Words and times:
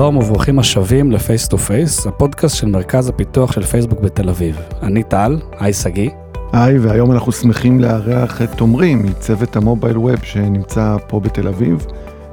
שלום 0.00 0.16
וברוכים 0.16 0.58
השבים 0.58 1.12
ל 1.12 1.19
Face 1.19 1.48
to 1.48 1.58
Face, 1.58 2.06
הפודקאסט 2.06 2.56
של 2.56 2.66
מרכז 2.66 3.08
הפיתוח 3.08 3.52
של 3.52 3.62
פייסבוק 3.62 4.00
בתל 4.00 4.28
אביב. 4.28 4.58
אני 4.82 5.02
טל, 5.02 5.38
היי 5.58 5.72
שגיא. 5.72 6.10
היי, 6.52 6.78
והיום 6.78 7.12
אנחנו 7.12 7.32
שמחים 7.32 7.80
לארח 7.80 8.42
את 8.42 8.60
עמרי 8.60 8.94
מצוות 8.94 9.56
ה 9.56 9.62
mobile 9.62 9.98
web 9.98 10.22
שנמצא 10.22 10.96
פה 11.08 11.20
בתל 11.20 11.48
אביב. 11.48 11.86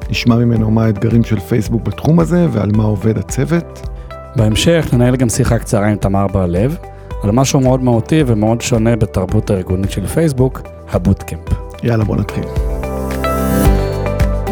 נשמע 0.10 0.36
ממנו 0.36 0.72
מה 0.72 0.86
האתגרים 0.86 1.24
של 1.24 1.40
פייסבוק 1.40 1.84
בתחום 1.84 2.20
הזה 2.20 2.48
ועל 2.52 2.72
מה 2.76 2.84
עובד 2.84 3.18
הצוות. 3.18 3.88
בהמשך 4.36 4.90
ננהל 4.94 5.16
גם 5.16 5.30
שיחה 5.30 5.60
קצרה 5.60 5.88
עם 5.88 5.96
תמר 5.96 6.28
בר-לב, 6.28 6.78
על 7.24 7.32
משהו 7.32 7.60
מאוד 7.60 7.84
מהותי 7.84 8.24
ומאוד 8.28 8.62
שונה 8.62 8.96
בתרבות 8.96 9.50
הארגונית 9.50 9.92
של 9.92 10.08
פייסבוק, 10.08 10.62
ה 10.90 10.96
bootcamp. 10.96 11.50
יאללה, 11.84 12.04
בוא 12.04 12.16
נתחיל. 12.16 12.44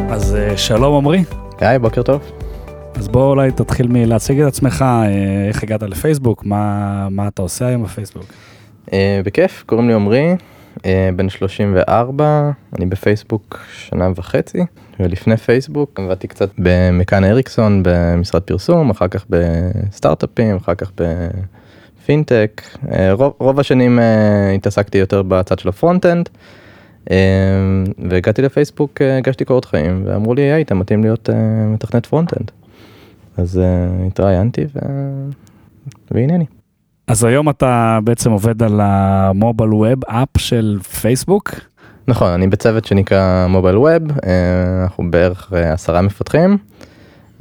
אז 0.09 0.35
אה, 0.35 0.57
שלום 0.57 0.95
עמרי. 0.95 1.23
היי, 1.59 1.79
בוקר 1.79 2.03
טוב. 2.03 2.44
אז 2.97 3.07
בוא 3.07 3.29
אולי 3.29 3.51
תתחיל 3.51 3.87
מלהציג 3.87 4.39
את 4.39 4.47
עצמך, 4.47 4.81
אה, 4.81 5.47
איך 5.47 5.63
הגעת 5.63 5.83
לפייסבוק, 5.83 6.45
מה, 6.45 7.07
מה 7.11 7.27
אתה 7.27 7.41
עושה 7.41 7.65
היום 7.65 7.83
בפייסבוק. 7.83 8.25
אה, 8.85 8.91
בכיף, 9.25 9.63
קוראים 9.65 9.87
לי 9.87 9.93
עמרי, 9.93 10.35
אה, 10.77 10.81
בן 11.15 11.29
34, 11.29 12.51
אני 12.77 12.85
בפייסבוק 12.85 13.59
שנה 13.77 14.09
וחצי, 14.15 14.59
ולפני 14.99 15.37
פייסבוק 15.37 15.99
עבדתי 15.99 16.27
קצת 16.27 16.49
ב 16.57 16.67
McCann 16.67 17.23
Erickson 17.23 17.83
במשרד 17.85 18.41
פרסום, 18.41 18.89
אחר 18.89 19.07
כך 19.07 19.25
בסטארט-אפים, 19.29 20.55
אחר 20.55 20.75
כך 20.75 20.91
בפינטק. 20.95 22.61
אה, 22.85 22.89
רוב, 23.11 23.33
רוב 23.39 23.59
השנים 23.59 23.99
אה, 23.99 24.55
התעסקתי 24.55 24.97
יותר 24.97 25.21
בצד 25.21 25.59
של 25.59 25.69
ה 25.69 25.75
front-end, 25.75 26.29
והגעתי 28.09 28.41
לפייסבוק, 28.41 29.01
הגשתי 29.01 29.45
קורות 29.45 29.65
חיים, 29.65 30.03
ואמרו 30.05 30.33
לי, 30.33 30.41
היי, 30.41 30.61
אתה 30.61 30.75
מתאים 30.75 31.03
להיות 31.03 31.29
מתכנת 31.73 32.05
front-end. 32.05 32.51
אז 33.37 33.57
uh, 33.57 34.07
התראיינתי 34.07 34.65
ו... 34.75 34.79
והנה 36.11 36.35
אני. 36.35 36.45
אז 37.07 37.23
היום 37.23 37.49
אתה 37.49 37.99
בעצם 38.03 38.31
עובד 38.31 38.63
על 38.63 38.79
ה 38.83 38.96
mobile 38.96 39.73
web 39.73 40.05
app 40.05 40.29
של 40.37 40.79
פייסבוק. 41.01 41.51
נכון, 42.07 42.31
אני 42.31 42.47
בצוות 42.47 42.85
שנקרא 42.85 43.47
mobile 43.47 43.77
web, 43.77 44.03
אנחנו 44.83 45.11
בערך 45.11 45.53
אה, 45.55 45.73
עשרה 45.73 46.01
מפתחים, 46.01 46.57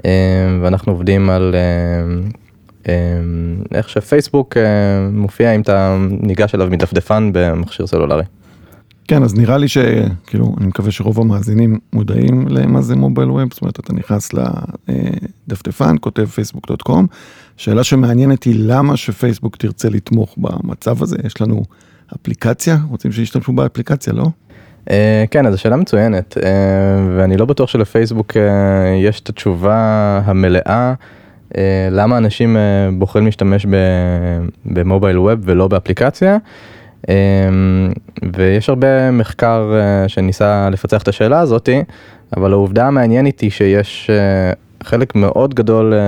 אה, 0.05 0.11
ואנחנו 0.63 0.93
עובדים 0.93 1.31
על 1.31 1.55
אה, 2.87 2.93
איך 3.75 3.89
שפייסבוק 3.89 4.57
מופיע 5.13 5.55
אם 5.55 5.61
אתה 5.61 5.97
ניגש 6.21 6.55
אליו 6.55 6.69
מדפדפן 6.71 7.31
במכשיר 7.33 7.87
סלולרי. 7.87 8.25
כן, 9.09 9.23
אז 9.23 9.35
נראה 9.35 9.57
לי 9.59 9.69
שכאילו, 9.69 10.55
אני 10.59 10.67
מקווה 10.67 10.91
שרוב 10.91 11.21
המאזינים 11.21 11.79
מודעים 11.93 12.49
למה 12.49 12.83
זה 12.83 12.97
מובייל 12.97 13.31
ווב, 13.31 13.53
זאת 13.53 13.63
אומרת, 13.63 13.81
אתה 13.81 13.93
נכנס 13.93 14.31
לדפדפן, 15.49 15.97
כותב 16.01 16.25
פייסבוק.קום. 16.25 17.07
שאלה 17.57 17.85
שמעניינת 17.85 18.45
היא 18.45 18.55
למה 18.59 18.97
שפייסבוק 18.97 19.57
תרצה 19.57 19.89
לתמוך 19.89 20.35
במצב 20.39 21.03
הזה, 21.03 21.17
יש 21.25 21.41
לנו 21.41 21.63
אפליקציה, 22.17 22.79
רוצים 22.89 23.13
שישתמשו 23.13 23.53
באפליקציה, 23.53 24.13
לא? 24.13 24.27
Uh, 24.85 24.91
כן, 25.31 25.47
אז 25.47 25.55
זו 25.55 25.61
שאלה 25.61 25.77
מצוינת, 25.77 26.37
uh, 26.41 26.41
ואני 27.17 27.37
לא 27.37 27.45
בטוח 27.45 27.69
שלפייסבוק 27.69 28.33
uh, 28.33 28.37
יש 29.03 29.21
את 29.21 29.29
התשובה 29.29 30.21
המלאה. 30.25 30.95
uh, 31.53 31.57
למה 31.91 32.19
אנשים 32.19 32.57
uh, 32.57 32.95
בוחרים 32.99 33.25
להשתמש 33.25 33.67
במובייל 34.65 35.19
ווב 35.19 35.39
ולא 35.43 35.69
באפליקציה. 35.69 36.39
ויש 38.33 38.69
הרבה 38.69 39.11
מחקר 39.11 39.73
אה, 39.75 40.09
שניסה 40.09 40.71
לפצח 40.71 41.03
את 41.03 41.09
השאלה 41.09 41.41
הזאתי, 41.41 41.83
אבל 42.37 42.53
העובדה 42.53 42.87
המעניינת 42.87 43.41
היא 43.41 43.51
שיש 43.51 44.11
אה, 44.11 44.53
חלק 44.83 45.15
מאוד 45.15 45.55
גדול 45.55 45.95
אה, 45.95 45.99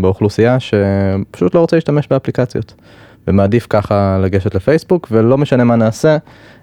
באוכלוסייה 0.00 0.60
שפשוט 0.60 1.54
לא 1.54 1.60
רוצה 1.60 1.76
להשתמש 1.76 2.06
באפליקציות. 2.10 2.74
ומעדיף 3.28 3.66
ככה 3.70 4.18
לגשת 4.22 4.54
לפייסבוק 4.54 5.08
ולא 5.10 5.38
משנה 5.38 5.64
מה 5.64 5.76
נעשה, 5.76 6.16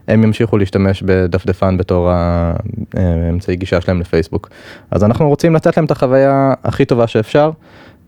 הם 0.08 0.24
ימשיכו 0.24 0.58
להשתמש 0.58 1.03
בדפדפן 1.06 1.78
בתור 1.78 2.12
האמצעי 2.94 3.56
גישה 3.56 3.82
שלהם 3.82 4.00
לפייסבוק. 4.00 4.50
אז 4.92 5.03
אנחנו 5.03 5.30
רוצים 5.30 5.56
לתת 5.56 5.78
להם 5.78 5.86
את 5.86 5.92
החוויה 5.92 6.53
הכי 6.64 6.86
טובה 6.86 7.08
שאפשר. 7.08 7.52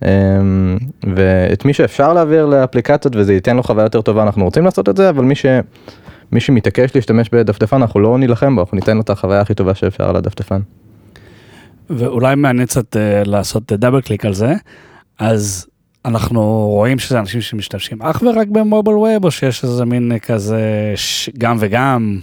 אמ, 0.04 0.78
ואת 1.16 1.66
מי 1.66 1.74
שאפשר 1.74 2.14
להעביר 2.14 2.46
לאפליקציות 2.46 3.16
וזה 3.16 3.34
ייתן 3.34 3.56
לו 3.56 3.64
חוויה 3.64 3.86
יותר 3.86 4.02
טובה 4.02 4.24
אנחנו 4.24 4.46
רוצים 4.46 4.66
לעשות 4.66 4.90
את 4.90 4.98
זה 4.98 5.10
אבל 5.10 5.24
מי 5.24 5.36
ש... 5.36 5.46
מי 6.32 6.40
שמתעקש 6.40 6.96
להשתמש 6.96 7.30
בדפדפן 7.30 7.82
אנחנו 7.82 8.00
לא 8.00 8.18
נילחם 8.18 8.56
בו 8.56 8.62
אנחנו 8.62 8.76
ניתן 8.76 8.96
לו 8.96 9.02
את 9.02 9.10
החוויה 9.10 9.42
הכי 9.42 9.54
טובה 9.54 9.76
שאפשר 9.76 10.10
על 10.10 10.16
הדפדפן. 10.16 10.60
ואולי 11.90 12.36
מעניין 12.36 12.68
קצת 12.68 12.96
uh, 12.96 13.00
לעשות 13.30 13.72
דאבל 13.72 14.02
קליק 14.02 14.26
על 14.26 14.34
זה 14.34 14.54
אז 15.20 15.68
אנחנו 16.06 16.68
רואים 16.70 17.00
שזה 17.00 17.20
אנשים 17.20 17.42
שמשתמשים 17.42 18.02
אך 18.02 18.24
ורק 18.26 18.48
במובייל 18.48 18.98
ווב 18.98 19.26
או 19.26 19.32
שיש 19.32 19.64
איזה 19.64 19.86
מין 19.86 20.12
כזה 20.22 20.94
ש... 20.96 21.30
גם 21.38 21.58
וגם. 21.60 22.20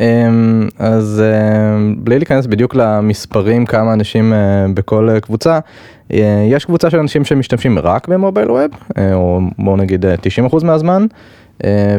אמ, 0.00 0.68
אז 0.78 1.22
אמ, 1.24 1.94
בלי 1.98 2.18
להיכנס 2.18 2.46
בדיוק 2.46 2.74
למספרים 2.74 3.66
כמה 3.66 3.92
אנשים 3.92 4.32
אה, 4.32 4.66
בכל 4.74 5.10
אה, 5.10 5.20
קבוצה, 5.20 5.58
אה, 6.12 6.46
יש 6.50 6.64
קבוצה 6.64 6.90
של 6.90 6.98
אנשים 6.98 7.24
שמשתמשים 7.24 7.78
רק 7.78 8.08
במובייל 8.08 8.50
ווב, 8.50 8.70
או 9.12 9.40
בואו 9.58 9.76
נגיד 9.76 10.04
90% 10.50 10.64
מהזמן, 10.64 11.06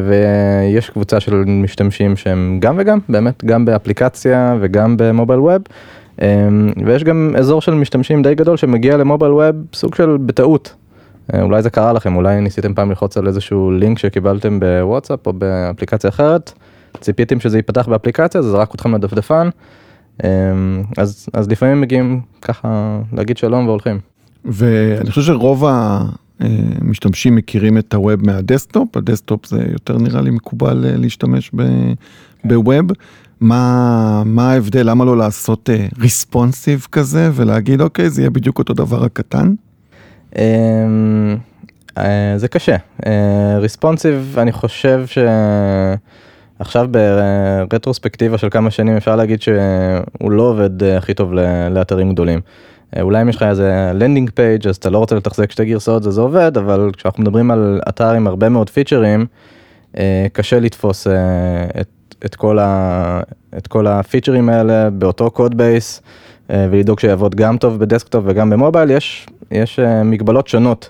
ויש 0.08 0.90
קבוצה 0.90 1.20
של 1.20 1.44
משתמשים 1.48 2.16
שהם 2.16 2.58
גם 2.62 2.76
וגם, 2.78 3.00
באמת 3.10 3.44
גם 3.46 3.66
באפליקציה 3.66 4.56
וגם 4.60 4.96
במובייל 4.98 5.40
ווב, 5.40 5.62
אמ, 6.22 6.72
ויש 6.86 7.04
גם 7.04 7.34
אזור 7.38 7.62
של 7.62 7.74
משתמשים 7.74 8.24
די 8.24 8.36
גדול 8.36 8.58
שמגיע 8.58 8.98
למובייל 8.98 9.32
ווב 9.32 9.56
סוג 9.74 9.96
של 9.96 10.18
בטעות. 10.26 10.76
אולי 11.42 11.62
זה 11.62 11.70
קרה 11.70 11.94
לכם, 11.94 12.16
אולי 12.16 12.42
ניסיתם 12.42 12.74
פעם 12.74 12.90
ללחוץ 12.90 13.18
על 13.18 13.28
איזשהו 13.28 13.72
לינק 13.72 14.00
שקיבלתם 14.00 14.60
בוואטסאפ 14.60 15.28
או 15.28 15.34
באפליקציה 15.34 16.10
אחרת. 16.10 16.54
ציפיתם 17.02 17.40
שזה 17.40 17.58
ייפתח 17.58 17.88
באפליקציה, 17.88 18.42
זה 18.42 18.52
זרק 18.52 18.76
אתכם 18.76 18.96
לדפדפן, 18.96 19.50
אמ, 20.24 20.84
אז, 20.98 21.30
אז 21.34 21.50
לפעמים 21.50 21.82
מגיעים 21.82 22.22
ככה 22.42 23.00
להגיד 23.14 23.38
שלום 23.38 23.68
והולכים. 23.68 24.00
ואני 24.46 25.10
חושב 25.10 25.22
שרוב 25.22 25.64
המשתמשים 26.40 27.36
מכירים 27.36 27.78
את 27.78 27.94
ה 27.94 28.02
web 28.02 28.26
מה 28.26 28.40
desktop, 28.40 28.98
ה 28.98 29.04
desktop 29.04 29.46
זה 29.46 29.64
יותר 29.72 29.98
נראה 29.98 30.22
לי 30.22 30.32
מקובל 30.32 30.86
אה, 30.86 30.98
להשתמש 30.98 31.52
ב 32.44 32.52
web. 32.52 32.86
מה, 33.40 34.24
מה 34.26 34.52
ההבדל, 34.52 34.90
למה 34.90 35.06
לא 35.06 35.18
לעשות 35.18 35.70
responsive 36.00 36.86
אה, 36.86 36.90
כזה 36.92 37.30
ולהגיד 37.34 37.82
אוקיי 37.82 38.10
זה 38.10 38.22
יהיה 38.22 38.30
בדיוק 38.30 38.60
אותו 38.60 38.74
דבר 38.74 39.04
רק 39.04 39.21
קטן? 39.21 39.54
אמ, 40.34 40.38
אה, 41.98 42.02
זה 42.38 42.48
קשה, 42.48 42.76
responsive 43.60 44.34
אה, 44.36 44.42
אני 44.42 44.52
חושב 44.52 45.04
ש... 45.06 45.18
עכשיו 46.60 46.88
ברטרוספקטיבה 46.92 48.38
של 48.38 48.50
כמה 48.50 48.72
שנים 48.72 48.96
אפשר 48.96 49.16
להגיד 49.16 49.42
שהוא 49.42 50.32
לא 50.32 50.44
עובד 50.44 50.84
אה, 50.84 50.98
הכי 50.98 51.14
טוב 51.14 51.34
לאתרים 51.72 52.12
גדולים. 52.12 52.40
אה, 52.96 53.02
אולי 53.02 53.22
אם 53.22 53.30
יש 53.30 53.36
לך 53.36 53.44
איזה 53.44 53.92
landing 53.94 54.30
page 54.30 54.68
אז 54.68 54.76
אתה 54.76 54.90
לא 54.90 54.98
רוצה 54.98 55.16
לתחזק 55.16 55.52
שתי 55.52 55.66
גרסאות 55.66 56.04
זה 56.04 56.22
עובד 56.22 56.58
אבל 56.58 56.92
כשאנחנו 56.98 57.24
מדברים 57.24 57.52
על 57.52 57.82
אתר 57.90 58.10
עם 58.12 58.28
הרבה 58.28 58.50
מאוד 58.50 58.70
פיצ'רים 58.70 59.26
אה, 59.98 60.28
קשה 60.34 60.60
לתפוס 60.60 61.08
את, 61.82 62.16
את, 62.26 62.36
כל, 62.36 62.60
ה, 62.60 63.22
את 63.58 63.68
כל 63.68 63.88
הפיצ'רים 63.88 64.50
האלה 64.50 64.90
באותו 64.90 65.32
code 65.32 65.58
base 65.58 66.02
ולדאוג 66.50 67.00
שיעבוד 67.00 67.36
גם 67.36 67.58
טוב 67.58 67.80
ב 67.80 67.85
desktop 67.85 68.24
וגם 68.28 68.50
ב 68.50 68.56
mobile 68.56 68.92
יש, 68.92 69.28
יש 69.52 69.80
מגבלות 70.06 70.48
שונות 70.48 70.90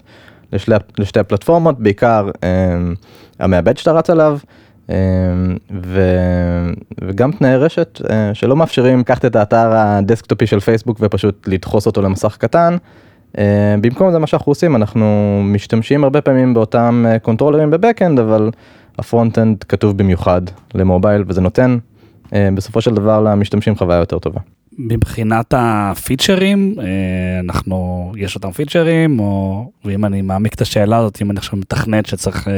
לשתי, 0.53 0.71
לשתי 0.99 1.19
הפלטפורמות 1.19 1.79
בעיקר 1.79 2.29
המעבד 3.39 3.77
שאתה 3.77 3.91
רץ 3.91 4.09
עליו. 4.09 4.37
אמ, 4.89 4.95
ו... 5.83 6.01
וגם 7.01 7.31
תנאי 7.31 7.55
רשת 7.55 8.01
אה, 8.09 8.33
שלא 8.33 8.55
מאפשרים 8.55 8.99
לקחת 8.99 9.25
את 9.25 9.35
האתר 9.35 9.71
הדסקטופי 9.73 10.47
של 10.47 10.59
פייסבוק 10.59 10.97
ופשוט 11.01 11.47
לדחוס 11.47 11.85
אותו 11.85 12.01
למסך 12.01 12.37
קטן. 12.39 12.77
אה, 13.37 13.75
במקום 13.81 14.11
זה 14.11 14.19
מה 14.19 14.27
שאנחנו 14.27 14.51
עושים 14.51 14.75
אנחנו 14.75 15.39
משתמשים 15.43 16.03
הרבה 16.03 16.21
פעמים 16.21 16.53
באותם 16.53 17.05
אה, 17.07 17.19
קונטרולרים 17.19 17.71
ב 17.71 17.77
backend 17.77 18.19
אבל 18.19 18.51
ה 18.99 19.06
frontend 19.06 19.63
כתוב 19.63 19.97
במיוחד 19.97 20.41
ל 20.73 20.80
mobile 20.80 21.23
וזה 21.27 21.41
נותן 21.41 21.77
בסופו 22.53 22.81
של 22.81 22.93
דבר 22.93 23.21
למשתמשים 23.21 23.75
חוויה 23.75 23.97
יותר 23.97 24.19
טובה. 24.19 24.39
מבחינת 24.77 25.53
הפיצ'רים, 25.57 26.75
אה, 26.79 26.85
אנחנו, 27.39 28.11
יש 28.17 28.35
אותם 28.35 28.51
פיצ'רים, 28.51 29.19
או, 29.19 29.65
ואם 29.85 30.05
אני 30.05 30.21
מעמיק 30.21 30.53
את 30.53 30.61
השאלה 30.61 30.97
הזאת, 30.97 31.21
אם 31.21 31.31
אני 31.31 31.37
עכשיו 31.37 31.59
מתכנת 31.59 32.05
שצריך 32.05 32.47
אה, 32.47 32.53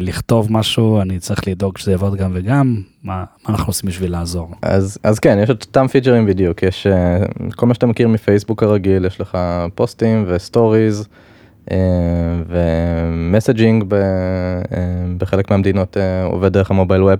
לכתוב 0.00 0.52
משהו, 0.52 1.00
אני 1.00 1.18
צריך 1.18 1.48
לדאוג 1.48 1.78
שזה 1.78 1.90
יעבוד 1.90 2.16
גם 2.16 2.30
וגם, 2.34 2.82
מה, 3.04 3.24
מה 3.48 3.54
אנחנו 3.54 3.70
עושים 3.70 3.88
בשביל 3.88 4.12
לעזור? 4.12 4.50
אז, 4.62 4.98
אז 5.02 5.18
כן, 5.18 5.38
יש 5.42 5.50
את 5.50 5.62
אותם 5.62 5.86
פיצ'רים 5.86 6.26
בדיוק, 6.26 6.62
יש 6.62 6.86
אה, 6.86 7.18
כל 7.56 7.66
מה 7.66 7.74
שאתה 7.74 7.86
מכיר 7.86 8.08
מפייסבוק 8.08 8.62
הרגיל, 8.62 9.04
יש 9.04 9.20
לך 9.20 9.38
פוסטים 9.74 10.24
ו 10.28 10.37
stories. 10.37 11.08
ו 12.48 12.62
messaging 12.62 13.84
בחלק 15.18 15.50
מהמדינות 15.50 15.96
עובד 16.24 16.52
דרך 16.52 16.70
ה 16.70 16.75
mobile 16.75 17.02
web. 17.02 17.18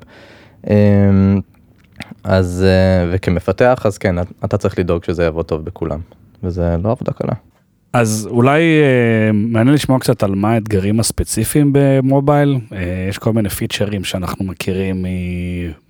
אז 2.24 2.64
אה, 2.66 3.10
וכמפתח 3.12 3.82
אז 3.84 3.98
כן 3.98 4.14
אתה 4.44 4.58
צריך 4.58 4.78
לדאוג 4.78 5.04
שזה 5.04 5.22
יעבוד 5.22 5.46
טוב 5.46 5.64
בכולם 5.64 6.00
וזה 6.42 6.76
לא 6.84 6.90
עבודה 6.90 7.12
קלה. 7.12 7.32
אז 7.92 8.28
אולי 8.30 8.60
אה, 8.60 9.32
מעניין 9.32 9.74
לשמוע 9.74 9.98
קצת 9.98 10.22
על 10.22 10.34
מה 10.34 10.52
האתגרים 10.52 11.00
הספציפיים 11.00 11.70
במובייל. 11.72 12.58
אה, 12.72 13.06
יש 13.08 13.19
כל 13.19 13.32
מיני 13.32 13.48
פיצ'רים 13.48 14.04
שאנחנו 14.04 14.44
מכירים 14.44 15.04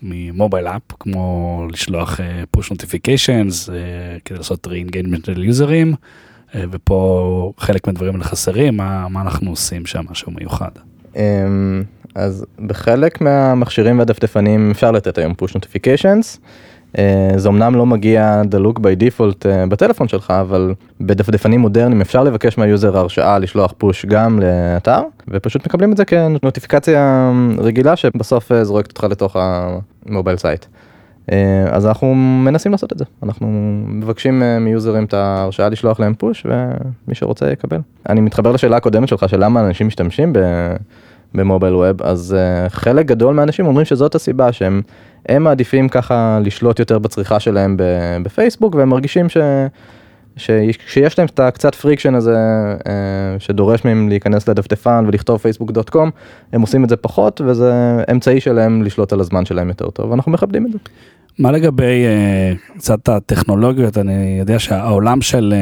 ממובייל 0.02 0.66
אפ, 0.66 0.82
כמו 1.00 1.66
לשלוח 1.72 2.20
push 2.56 2.64
notifications 2.64 3.70
כדי 4.24 4.38
לעשות 4.38 4.66
re-engagement 4.66 5.26
של 5.26 5.44
יוזרים, 5.44 5.94
ופה 6.54 7.52
חלק 7.58 7.86
מהדברים 7.86 8.14
האלה 8.14 8.24
חסרים, 8.24 8.76
מה, 8.76 9.08
מה 9.08 9.20
אנחנו 9.20 9.50
עושים 9.50 9.86
שם, 9.86 10.02
משהו 10.10 10.32
מיוחד. 10.32 10.70
אז 12.14 12.46
בחלק 12.66 13.20
מהמכשירים 13.20 13.98
והדפדפנים 13.98 14.70
אפשר 14.70 14.90
לתת 14.90 15.18
היום 15.18 15.34
push 15.42 15.50
notifications. 15.50 16.38
אה, 16.98 17.30
זה 17.36 17.48
אמנם 17.48 17.74
לא 17.74 17.86
מגיע 17.86 18.42
דלוק 18.44 18.78
by 18.78 19.02
default 19.02 19.46
אה, 19.46 19.66
בטלפון 19.66 20.08
שלך, 20.08 20.30
אבל 20.40 20.74
בדפדפנים 21.00 21.60
מודרניים 21.60 22.00
אפשר 22.00 22.22
לבקש 22.22 22.58
מה 22.58 22.71
user 22.71 22.98
הרשאה 22.98 23.38
לשלוח 23.38 23.74
push 23.78 24.06
גם 24.06 24.40
לאתר, 24.40 25.00
ופשוט 25.28 25.66
מקבלים 25.66 25.92
את 25.92 25.96
זה 25.96 26.04
כנוטיפיקציה 26.04 27.32
רגילה 27.58 27.96
שבסוף 27.96 28.52
אה, 28.52 28.64
זורקת 28.64 28.88
אותך 28.88 29.04
לתוך 29.04 29.36
ה 30.06 30.10
mobile 30.10 30.36
site. 30.36 30.66
אז 31.70 31.86
אנחנו 31.86 32.14
מנסים 32.14 32.72
לעשות 32.72 32.92
את 32.92 32.98
זה, 32.98 33.04
אנחנו 33.22 33.46
מבקשים 33.88 34.42
מיוזרים 34.60 35.04
את 35.04 35.14
ההרשאה 35.14 35.68
לשלוח 35.68 36.00
להם 36.00 36.14
push 36.14 36.46
ומי 36.46 37.14
שרוצה 37.14 37.50
יקבל. 37.50 37.78
אני 38.08 38.20
מתחבר 38.20 38.52
לשאלה 38.52 38.76
הקודמת 38.76 39.08
שלך 39.08 39.28
של 39.28 39.44
למה 39.44 39.60
אנשים 39.60 39.86
משתמשים 39.86 40.32
ב 41.34 41.40
mobile 41.40 41.74
web, 41.74 42.02
אז 42.02 42.36
חלק 42.68 43.06
גדול 43.06 43.34
מהאנשים 43.34 43.66
אומרים 43.66 43.84
שזאת 43.84 44.14
הסיבה 44.14 44.52
שהם 44.52 44.82
הם 45.28 45.42
מעדיפים 45.42 45.88
ככה 45.88 46.38
לשלוט 46.44 46.78
יותר 46.78 46.98
בצריכה 46.98 47.40
שלהם 47.40 47.76
בפייסבוק 48.22 48.74
והם 48.74 48.88
מרגישים 48.88 49.28
ש... 49.28 49.36
ש... 50.36 50.50
שיש 50.86 51.18
להם 51.18 51.28
את 51.34 51.40
הקצת 51.40 51.74
friction 51.74 52.14
הזה 52.14 52.36
אה, 52.86 52.92
שדורש 53.38 53.84
מהם 53.84 54.08
להיכנס 54.08 54.48
לדפדפן 54.48 55.04
ולכתוב 55.08 55.38
פייסבוק.קום, 55.38 56.10
הם 56.52 56.60
עושים 56.60 56.84
את 56.84 56.88
זה 56.88 56.96
פחות 56.96 57.40
וזה 57.40 57.72
אמצעי 58.10 58.40
שלהם 58.40 58.82
לשלוט 58.82 59.12
על 59.12 59.20
הזמן 59.20 59.44
שלהם 59.44 59.68
יותר 59.68 59.90
טוב, 59.90 60.10
ואנחנו 60.10 60.32
מכבדים 60.32 60.66
את 60.66 60.72
זה. 60.72 60.78
מה 61.38 61.52
לגבי 61.52 62.04
אה, 62.04 62.78
קצת 62.78 63.08
הטכנולוגיות, 63.08 63.98
אני 63.98 64.36
יודע 64.38 64.58
שהעולם 64.58 65.20
של 65.20 65.54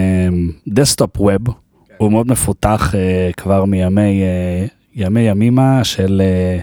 desktop 0.68 1.16
אה, 1.16 1.20
web 1.20 1.54
הוא 1.96 2.12
מאוד 2.12 2.30
מפותח 2.30 2.94
אה, 2.94 3.34
כבר 3.36 3.64
מימי 3.64 4.22
אה, 4.22 4.79
ימי 5.00 5.20
ימימה 5.20 5.84
של 5.84 6.22
אה, 6.24 6.62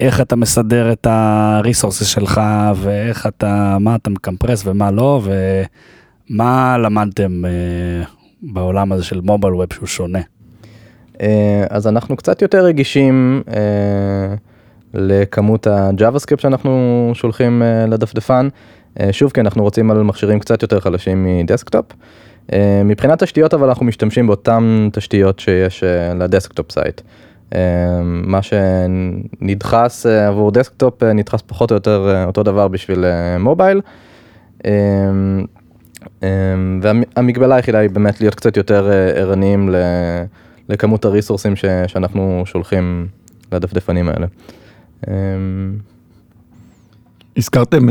איך 0.00 0.20
אתה 0.20 0.36
מסדר 0.36 0.92
את 0.92 1.06
ה 1.10 1.20
resources 1.20 2.06
שלך 2.06 2.40
ואיך 2.76 3.26
אתה, 3.26 3.76
מה 3.80 3.94
אתה 3.94 4.10
מקמפרס 4.10 4.62
ומה 4.66 4.90
לא 4.90 5.20
ומה 6.30 6.78
למדתם 6.78 7.42
אה, 7.44 8.08
בעולם 8.42 8.92
הזה 8.92 9.04
של 9.04 9.20
mobile 9.20 9.54
web 9.54 9.72
שהוא 9.72 9.86
שונה. 9.86 10.20
אה, 11.14 11.20
אז 11.70 11.86
אנחנו 11.86 12.16
קצת 12.16 12.42
יותר 12.42 12.64
רגישים 12.64 13.42
לכמות 14.94 15.66
ה 15.66 16.18
JavaScript 16.18 16.42
שאנחנו 16.42 17.10
שולחים 17.14 17.62
לדפדפן. 17.88 18.48
שוב 19.12 19.30
כי 19.30 19.40
אנחנו 19.40 19.62
רצים 19.62 19.90
על 19.90 20.02
מכשירים 20.02 20.38
קצת 20.38 20.62
יותר 20.62 20.80
חלשים 20.80 21.24
מ 21.24 21.31
desktop. 21.31 21.86
מבחינת 22.84 23.22
תשתיות 23.22 23.54
אבל 23.54 23.68
אנחנו 23.68 23.86
משתמשים 23.86 24.26
באותן 24.26 24.88
תשתיות 24.92 25.38
שיש 25.38 25.84
ל 26.20 26.26
desktop 26.26 26.72
site. 26.72 27.00
אמ, 27.54 28.22
מה 28.30 28.40
שנדחס 28.42 30.06
אה, 30.06 30.28
עבור 30.28 30.52
desktop 30.52 31.02
אה, 31.02 31.12
נדחס 31.12 31.40
פחות 31.46 31.70
או 31.70 31.74
יותר 31.74 32.08
אה, 32.14 32.24
אותו 32.24 32.42
דבר 32.42 32.68
בשביל 32.68 33.04
mobile. 33.38 33.80
אמ, 34.64 35.44
אמ, 36.22 36.80
והמגבלה 36.82 37.54
היחידה 37.54 37.78
היא 37.78 37.90
באמת 37.90 38.20
להיות 38.20 38.34
קצת 38.34 38.56
יותר 38.56 38.90
ערניים 39.14 39.70
לכמות 40.68 41.04
הריסורסים 41.04 41.56
שאנחנו 41.86 42.42
שולחים 42.46 43.06
לדפדפנים 43.52 44.08
האלה. 44.08 44.26
הזכרתם, 47.36 47.86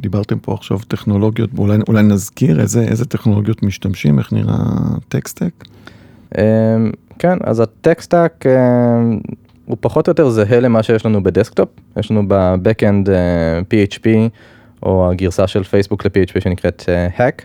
דיברתם 0.00 0.38
פה 0.38 0.52
עכשיו 0.54 0.78
טכנולוגיות, 0.78 1.50
אולי, 1.58 1.78
אולי 1.88 2.02
נזכיר 2.02 2.60
איזה, 2.60 2.82
איזה 2.82 3.04
טכנולוגיות 3.04 3.62
משתמשים, 3.62 4.18
איך 4.18 4.32
נראה 4.32 4.56
tech 5.08 5.30
stack? 5.30 5.64
כן, 7.18 7.38
אז 7.44 7.60
ה 7.60 7.69
tech 7.69 8.03
stack 8.03 8.46
אה, 8.46 8.52
הוא 9.64 9.76
פחות 9.80 10.08
או 10.08 10.10
יותר 10.10 10.28
זהה 10.28 10.60
למה 10.60 10.82
שיש 10.82 11.06
לנו 11.06 11.22
ב 11.22 11.27
desktop, 11.27 11.68
יש 11.96 12.10
לנו 12.10 12.22
ב 12.28 12.38
backend 12.38 13.10
אה, 13.10 13.60
PHP 13.60 14.06
או 14.82 15.10
הגרסה 15.10 15.46
של 15.46 15.64
פייסבוק 15.64 16.06
ל-PHP 16.06 16.40
שנקראת 16.40 16.84
אה, 16.88 17.08
Hack, 17.08 17.44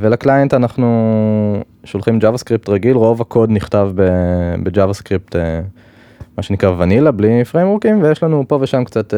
ול 0.00 0.13
client 0.13 0.54
אנחנו 0.54 1.62
שולחים 1.84 2.18
JavaScript 2.18 2.68
רגיל, 2.70 2.96
רוב 2.96 3.20
הקוד 3.20 3.50
נכתב 3.50 3.90
ב-JavaScript 3.94 5.36
מה 6.36 6.42
שנקרא 6.42 6.70
ונילה 6.78 7.10
בלי 7.10 7.44
פריימורקים 7.44 8.02
ויש 8.02 8.22
לנו 8.22 8.44
פה 8.48 8.58
ושם 8.60 8.84
קצת, 8.84 9.14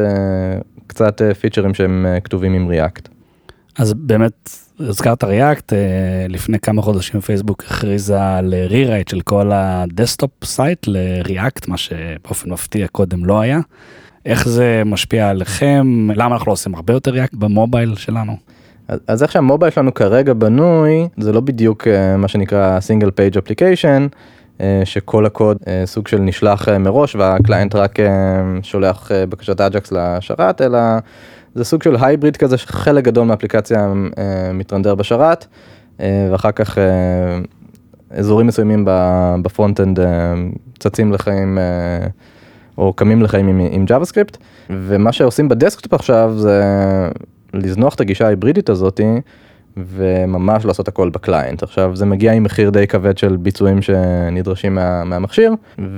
קצת 0.87 1.21
פיצ'רים 1.39 1.73
שהם 1.73 2.05
כתובים 2.23 2.53
עם 2.53 2.71
React. 2.71 3.09
אז 3.77 3.93
באמת 3.93 4.49
הזכרת 4.79 5.23
React, 5.23 5.73
אה, 5.73 5.77
לפני 6.29 6.59
כמה 6.59 6.81
חודשים 6.81 7.21
פייסבוק 7.21 7.63
הכריזה 7.63 8.37
על 8.37 8.53
rewrite 8.53 9.07
של 9.07 9.21
כל 9.21 9.51
ה 9.53 9.63
desktop 9.63 10.31
site 10.43 10.87
ל 10.87 10.98
React, 10.98 11.67
מה 11.67 11.77
שבאופן 11.77 12.49
מפתיע 12.49 12.87
קודם 12.87 13.25
לא 13.25 13.39
היה. 13.39 13.59
איך 14.25 14.47
זה 14.47 14.81
משפיע 14.85 15.29
עליכם? 15.29 16.07
למה 16.15 16.35
אנחנו 16.35 16.47
לא 16.47 16.53
עושים 16.53 16.75
הרבה 16.75 16.93
יותר 16.93 17.11
React 17.11 17.33
ב 17.33 17.42
mobile 17.42 17.95
שלנו? 17.95 18.33
אז 19.07 19.23
איך 19.23 19.31
שה 19.31 19.44
mobile 19.44 19.71
שלנו 19.71 19.93
כרגע 19.93 20.33
בנוי, 20.33 21.07
זה 21.17 21.31
לא 21.31 21.41
בדיוק 21.41 21.87
אה, 21.87 22.17
מה 22.17 22.27
שנקרא 22.27 22.79
single 22.79 23.11
page 23.11 23.37
application, 23.37 24.07
שכל 24.83 25.25
הקוד 25.25 25.57
אה, 25.67 25.81
סוג 25.85 26.07
של 26.07 26.17
נשלח 26.17 26.69
מראש 26.69 27.15
וה 27.15 27.30
client 27.30 27.75
רק 27.75 27.99
שולח 28.63 29.11
בקשת 29.29 29.61
AJAX 29.61 29.91
לשרת, 29.91 30.61
אלא 30.61 30.79
זה 31.55 31.63
סוג 31.63 31.83
של 31.83 31.95
hybrid 32.01 32.37
כזה 32.37 32.57
שחלק 32.57 33.03
גדול 33.03 33.25
מהאפליקציה 33.27 33.93
אה, 34.17 34.51
מתרנדר 34.53 34.95
בשרת 34.95 35.45
אה, 35.99 36.27
ואחר 36.31 36.51
כך 36.51 36.77
אה, 36.77 36.83
אזורים 38.11 38.47
מסוימים 38.47 38.85
ב 39.41 39.47
frontend 39.47 39.99
צצים 40.79 41.13
לחיים 41.13 41.57
או 42.77 42.93
קמים 42.93 43.21
לחיים 43.21 43.47
עם, 43.47 43.59
עם 43.71 43.85
JavaScript 43.89 44.37
ומה 44.69 45.11
שעושים 45.11 45.49
ב 45.49 45.55
desktop 45.55 45.93
עכשיו 45.93 46.33
זה 46.37 46.63
לזנוח 47.53 47.95
את 47.95 48.01
הגישה 48.01 48.25
ההיברידית 48.25 48.69
הזאתי 48.69 49.05
וממש 49.77 50.65
לעשות 50.65 50.87
הכל 50.87 51.09
ב 51.09 51.16
client. 51.16 51.63
עכשיו 51.63 51.95
זה 51.95 52.05
מגיע 52.05 52.33
עם 52.33 52.43
מחיר 52.43 52.69
די 52.69 52.87
כבד 52.87 53.17
של 53.17 53.35
ביצועים 53.35 53.81
שנדרשים 53.81 54.75
מה, 54.75 55.03
מהמכשיר 55.03 55.53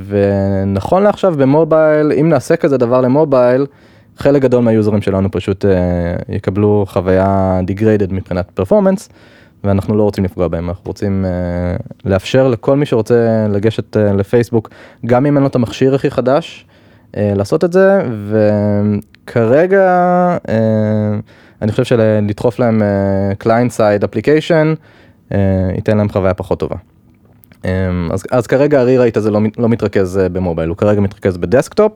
ונכון 0.07 1.03
לעכשיו 1.03 1.33
ב 1.37 1.48
mobile 1.48 2.11
אם 2.11 2.29
נעשה 2.29 2.55
כזה 2.55 2.77
דבר 2.77 3.01
ל 3.01 3.10
mobile 3.10 3.65
חלק 4.21 4.41
גדול 4.41 4.63
מהיוזרים 4.63 5.01
שלנו 5.01 5.31
פשוט 5.31 5.65
אה, 5.65 5.67
יקבלו 6.29 6.85
חוויה 6.87 7.59
degraded 7.67 8.13
מבחינת 8.13 8.51
performance 8.53 9.09
ואנחנו 9.63 9.97
לא 9.97 10.03
רוצים 10.03 10.23
לפגוע 10.23 10.47
בהם 10.47 10.69
אנחנו 10.69 10.83
רוצים 10.85 11.25
אה, 11.25 11.81
לאפשר 12.05 12.47
לכל 12.47 12.75
מי 12.75 12.85
שרוצה 12.85 13.47
לגשת 13.49 13.97
אה, 13.97 13.99
לפייסבוק 13.99 14.69
גם 15.05 15.25
אם 15.25 15.35
אין 15.35 15.43
לו 15.43 15.47
את 15.47 15.55
המכשיר 15.55 15.95
הכי 15.95 16.11
חדש 16.11 16.65
אה, 16.65 17.15
לעשות 17.35 17.63
את 17.63 17.73
זה 17.73 18.01
וכרגע 19.25 20.37
אה, 20.47 20.49
אני 21.61 21.71
חושב 21.71 21.83
שלדחוף 21.83 22.59
להם 22.59 22.81
client 23.37 23.71
side 23.71 24.03
application 24.03 24.73
ייתן 25.75 25.97
להם 25.97 26.09
חוויה 26.09 26.33
פחות 26.33 26.59
טובה. 26.59 26.75
אמ, 27.51 27.65
אז, 28.13 28.23
אז 28.31 28.47
כרגע 28.47 28.79
ה 28.79 28.84
rewrite 28.84 29.17
הזה 29.17 29.31
לא, 29.31 29.39
לא 29.57 29.69
מתרכז 29.69 30.19
ב 30.31 30.37
mobile 30.37 30.69
הוא 30.69 30.77
כרגע 30.77 31.01
מתרכז 31.01 31.37
ב 31.37 31.43
desktop. 31.43 31.91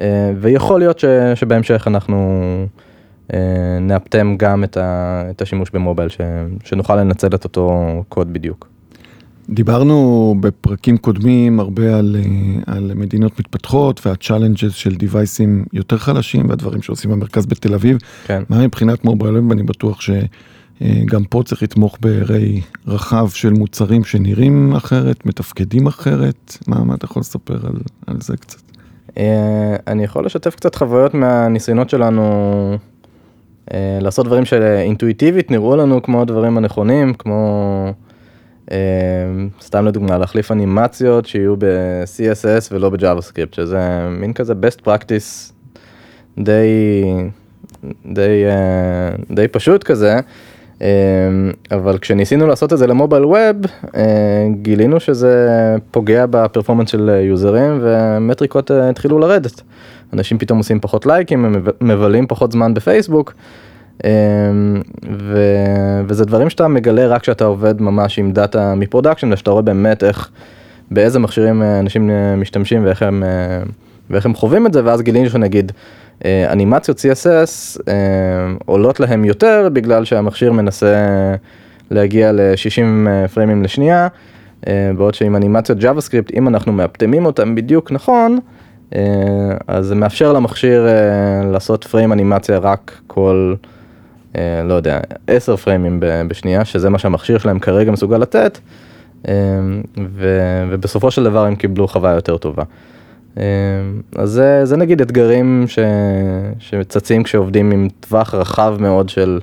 אה, 0.00 0.32
ויכול 0.40 0.80
להיות 0.80 0.98
ש, 0.98 1.04
שבהמשך 1.34 1.84
אנחנו 1.86 2.16
אה, 3.34 3.78
נאפטם 3.80 4.34
גם 4.38 4.64
את, 4.64 4.76
ה, 4.76 5.22
את 5.30 5.42
השימוש 5.42 5.70
ב 5.70 5.75
mobile, 5.75 6.08
ש, 6.08 6.20
שנוכל 6.64 6.96
לנצל 6.96 7.34
את 7.34 7.44
אותו 7.44 7.72
קוד 8.08 8.32
בדיוק. 8.32 8.68
דיברנו 9.50 10.34
בפרקים 10.40 10.96
קודמים 10.96 11.60
הרבה 11.60 11.98
על, 11.98 12.16
אה, 12.18 12.74
על 12.74 12.92
מדינות 12.94 13.40
מתפתחות 13.40 14.06
וה 14.06 14.17
challenges 14.17 14.72
של 14.72 14.94
דיווייסים 14.94 15.64
יותר 15.72 15.98
חלשים 15.98 16.48
והדברים 16.48 16.82
שעושים 16.82 17.10
במרכז 17.10 17.46
בתל 17.46 17.74
אביב. 17.74 17.98
כן. 18.26 18.42
מה 18.48 18.66
מבחינת 18.66 19.04
מובייל 19.04 19.36
אני 19.50 19.62
בטוח 19.62 20.00
שגם 20.00 21.24
פה 21.30 21.42
צריך 21.44 21.62
לתמוך 21.62 21.98
בראי 22.00 22.60
רחב 22.86 23.28
של 23.28 23.52
מוצרים 23.52 24.04
שנראים 24.04 24.72
אחרת, 24.76 25.26
מתפקדים 25.26 25.86
אחרת. 25.86 26.56
מה, 26.66 26.84
מה 26.84 26.94
אתה 26.94 27.04
יכול 27.04 27.20
לספר 27.20 27.66
על, 27.66 27.76
על 28.06 28.16
זה 28.20 28.36
קצת? 28.36 28.75
אה, 29.18 29.76
אני 29.86 30.04
יכול 30.04 30.26
לשתף 30.26 30.54
קצת 30.54 30.74
חוויות 30.74 31.14
מהניסיונות 31.14 31.90
שלנו 31.90 32.22
אה, 33.74 33.98
לעשות 34.00 34.26
דברים 34.26 34.44
שאינטואיטיבית 34.44 35.50
נראו 35.50 35.76
לנו 35.76 36.02
כמו 36.02 36.22
הדברים 36.22 36.58
הנכונים, 36.58 37.14
כמו 37.14 37.92
אה, 38.70 38.76
סתם 39.60 39.86
לדוגמה 39.86 40.18
להחליף 40.18 40.52
אנימציות 40.52 41.26
שיהיו 41.26 41.56
ב-CSS 41.58 42.68
ולא 42.72 42.90
ב-JavaScript, 42.90 43.56
שזה 43.56 44.08
מין 44.10 44.32
כזה 44.32 44.52
best 44.52 44.86
practice 44.86 45.52
די, 46.38 47.12
די, 48.06 48.44
די 49.30 49.48
פשוט 49.48 49.82
כזה. 49.84 50.20
אבל 51.70 51.98
כשניסינו 51.98 52.46
לעשות 52.46 52.72
את 52.72 52.78
זה 52.78 52.86
ל 52.86 52.91
mobile 52.91 53.24
web, 53.24 53.56
גילינו 54.62 55.00
שזה 55.00 55.48
פוגע 55.90 56.26
ב 56.30 56.35
performance 56.35 56.90
של 56.90 57.20
יוזרים 57.22 57.78
ומטריקות 57.82 58.70
התחילו 58.70 59.18
לרדת. 59.18 59.62
אנשים 60.12 60.38
פתאום 60.38 60.58
עושים 60.58 60.80
פחות 60.80 61.06
לייקים, 61.06 61.44
הם 61.44 61.64
מבלים 61.80 62.26
פחות 62.26 62.52
זמן 62.52 62.74
בפייסבוק. 62.74 63.34
ו... 65.18 65.38
וזה 66.06 66.24
דברים 66.24 66.50
שאתה 66.50 66.68
מגלה 66.68 67.06
רק 67.06 67.22
כשאתה 67.22 67.44
עובד 67.44 67.82
ממש 67.82 68.18
עם 68.18 68.32
דאטה 68.32 68.74
מ 68.74 68.79
production 68.79 69.32
ושאתה 69.32 69.50
רואה 69.50 69.62
באמת 69.62 70.04
איך, 70.04 70.30
באיזה 70.90 71.18
מכשירים 71.18 71.62
אנשים 71.62 72.10
משתמשים 72.36 72.84
ואיך 72.84 73.02
הם, 73.02 73.22
ואיך 74.10 74.26
הם 74.26 74.34
חווים 74.34 74.66
את 74.66 74.72
זה 74.72 74.84
ואז 74.84 75.02
גילינו 75.02 75.30
שנגיד 75.30 75.72
אנימציות 76.24 76.98
CSS 76.98 77.80
עולות 78.66 79.00
להם 79.00 79.24
יותר 79.24 79.68
בגלל 79.72 80.04
שהמכשיר 80.04 80.52
מנסה 80.52 80.94
להגיע 81.90 82.32
ל-60 82.32 83.08
פריימים 83.34 83.62
לשנייה, 83.62 84.08
בעוד 84.96 85.14
שעם 85.14 85.36
אנימציות 85.36 85.78
JavaScript 85.78 86.30
אם 86.36 86.48
אנחנו 86.48 86.72
מאפטמים 86.72 87.26
אותם 87.26 87.54
בדיוק 87.54 87.92
נכון, 87.92 88.38
אז 89.66 89.86
זה 89.86 89.94
מאפשר 89.94 90.32
למכשיר 90.32 90.86
לעשות 91.52 91.84
פריים 91.84 92.12
אנימציה 92.12 92.58
רק 92.58 93.00
כל, 93.06 93.54
לא 94.64 94.74
יודע, 94.74 95.00
10 95.26 95.56
פריימים 95.56 96.00
בשנייה, 96.00 96.64
שזה 96.64 96.90
מה 96.90 96.98
שהמכשיר 96.98 97.38
שלהם 97.38 97.58
כרגע 97.58 97.92
מסוגל 97.92 98.18
לתת, 98.18 98.58
ובסופו 100.70 101.10
של 101.10 101.24
דבר 101.24 101.44
הם 101.44 101.54
קיבלו 101.54 101.88
חוויה 101.88 102.14
יותר 102.14 102.36
טובה. 102.36 102.62
אז 104.16 104.30
זה, 104.30 104.64
זה 104.64 104.76
נגיד 104.76 105.00
אתגרים 105.00 105.64
ש, 105.66 105.78
שצצים 106.58 107.22
כשעובדים 107.22 107.70
עם 107.70 107.88
טווח 108.00 108.34
רחב 108.34 108.76
מאוד 108.80 109.08
של, 109.08 109.40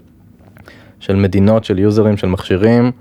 של 0.99 1.15
מדינות, 1.15 1.63
של 1.63 1.79
יוזרים, 1.79 2.17
של 2.17 2.27
מכשירים, 2.27 2.91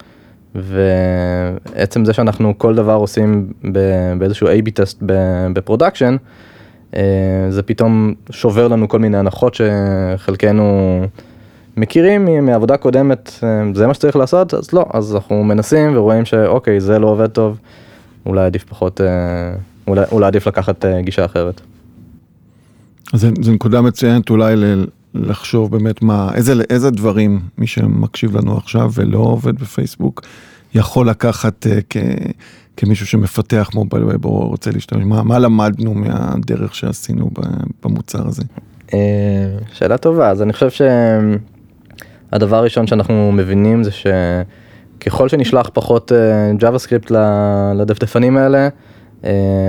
ועצם 0.54 2.04
זה 2.04 2.12
שאנחנו 2.12 2.58
כל 2.58 2.74
דבר 2.74 2.94
עושים 2.94 3.52
באיזשהו 4.18 4.48
A-B 4.48 4.70
test 4.74 5.02
ב 5.52 5.57
production, 5.57 6.16
זה 7.48 7.62
פתאום 7.66 8.14
שובר 8.30 8.68
לנו 8.68 8.88
כל 8.88 8.98
מיני 8.98 9.18
הנחות 9.18 9.54
שחלקנו 9.54 11.00
מכירים 11.76 12.46
מעבודה 12.46 12.76
קודמת, 12.76 13.44
זה 13.74 13.86
מה 13.86 13.94
שצריך 13.94 14.16
לעשות, 14.16 14.54
אז 14.54 14.72
לא, 14.72 14.86
אז 14.92 15.14
אנחנו 15.14 15.44
מנסים 15.44 15.96
ורואים 15.96 16.24
שאוקיי, 16.24 16.80
זה 16.80 16.98
לא 16.98 17.06
עובד 17.06 17.26
טוב, 17.26 17.58
אולי 18.26 18.44
עדיף 18.44 18.64
פחות... 18.64 19.00
אולי, 19.86 20.04
אולי 20.12 20.26
עדיף 20.26 20.46
לקחת 20.46 20.84
uh, 20.84 20.88
גישה 21.00 21.24
אחרת. 21.24 21.60
אז 23.12 23.26
זו 23.40 23.52
נקודה 23.52 23.80
מצוינת 23.80 24.30
אולי 24.30 24.56
ל- 24.56 24.86
לחשוב 25.14 25.70
באמת 25.70 26.02
מה, 26.02 26.30
איזה, 26.34 26.52
איזה 26.70 26.90
דברים 26.90 27.40
מי 27.58 27.66
שמקשיב 27.66 28.36
לנו 28.36 28.56
עכשיו 28.56 28.90
ולא 28.94 29.18
עובד 29.18 29.54
בפייסבוק 29.54 30.22
יכול 30.74 31.08
לקחת 31.08 31.66
uh, 31.66 31.82
כ, 31.90 31.96
כמישהו 32.76 33.06
שמפתח 33.06 33.70
מובייל 33.74 34.04
ווב 34.04 34.24
או 34.24 34.48
רוצה 34.48 34.70
להשתמש, 34.70 35.04
מה, 35.04 35.22
מה 35.22 35.38
למדנו 35.38 35.94
מהדרך 35.94 36.74
שעשינו 36.74 37.30
במוצר 37.84 38.28
הזה? 38.28 38.42
אה, 38.88 38.92
שאלה 39.72 39.98
טובה, 39.98 40.30
אז 40.30 40.42
אני 40.42 40.52
חושב 40.52 40.86
שהדבר 42.30 42.56
הראשון 42.56 42.86
שאנחנו 42.86 43.32
מבינים 43.32 43.84
זה 43.84 43.90
שככל 43.90 45.28
שנשלח 45.28 45.70
פחות 45.72 46.12
אה, 46.12 46.62
JavaScript 46.62 47.12
לדפדפנים 47.74 48.36
האלה, 48.36 48.58
אה, 48.58 48.68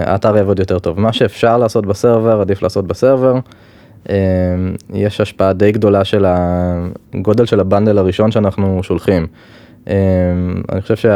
האתר 0.05 0.37
יעבוד 0.37 0.59
יותר 0.59 0.79
טוב. 0.79 0.99
מה 0.99 1.13
שאפשר 1.13 1.57
לעשות 1.57 1.85
ב 1.85 1.92
server, 1.92 2.41
עדיף 2.41 2.61
לעשות 2.61 2.87
ב 2.87 2.93
server. 2.93 3.33
אה, 4.09 4.15
יש 4.93 5.21
השפעה 5.21 5.53
די 5.53 5.71
גדולה 5.71 6.03
של 6.03 6.25
הגודל 6.27 7.45
של 7.45 7.59
ה 7.59 7.64
bundle 7.64 7.97
הראשון 7.97 8.31
שאנחנו 8.31 8.83
שולחים. 8.83 9.27
אה, 9.87 9.93
אני 10.71 10.81
חושב 10.81 11.11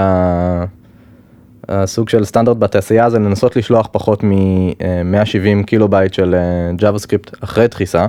שהסוג 1.67 2.09
של 2.09 2.25
סטנדרט 2.25 2.57
בתעשייה 2.57 3.09
זה 3.09 3.19
לנסות 3.19 3.55
לשלוח 3.55 3.89
פחות 3.91 4.23
מ-170 4.23 5.63
קילו 5.65 5.87
בייט 5.87 6.13
של 6.13 6.35
JavaScript 6.79 7.31
אחרי 7.43 7.67
דחיסה 7.67 8.05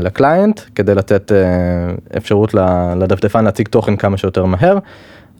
לקליינט, 0.00 0.60
כדי 0.74 0.94
לתת 0.94 1.32
אפשרות 2.16 2.54
לדפדפן 2.96 3.44
להציג 3.44 3.68
תוכן 3.68 3.96
כמה 3.96 4.16
שיותר 4.16 4.44
מהר. 4.44 4.78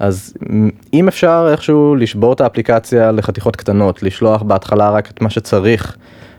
אז 0.01 0.35
אם 0.93 1.09
אפשר 1.09 1.49
איכשהו 1.51 1.95
לשבור 1.95 2.33
את 2.33 2.41
האפליקציה 2.41 3.13
לחתיכות 3.13 3.57
קטנות, 3.57 4.03
לשלוח 4.03 4.43
בהתחלה 4.43 4.91
רק 4.91 5.11
את 5.11 5.21
מה 5.21 5.31
שצריך 5.31 5.97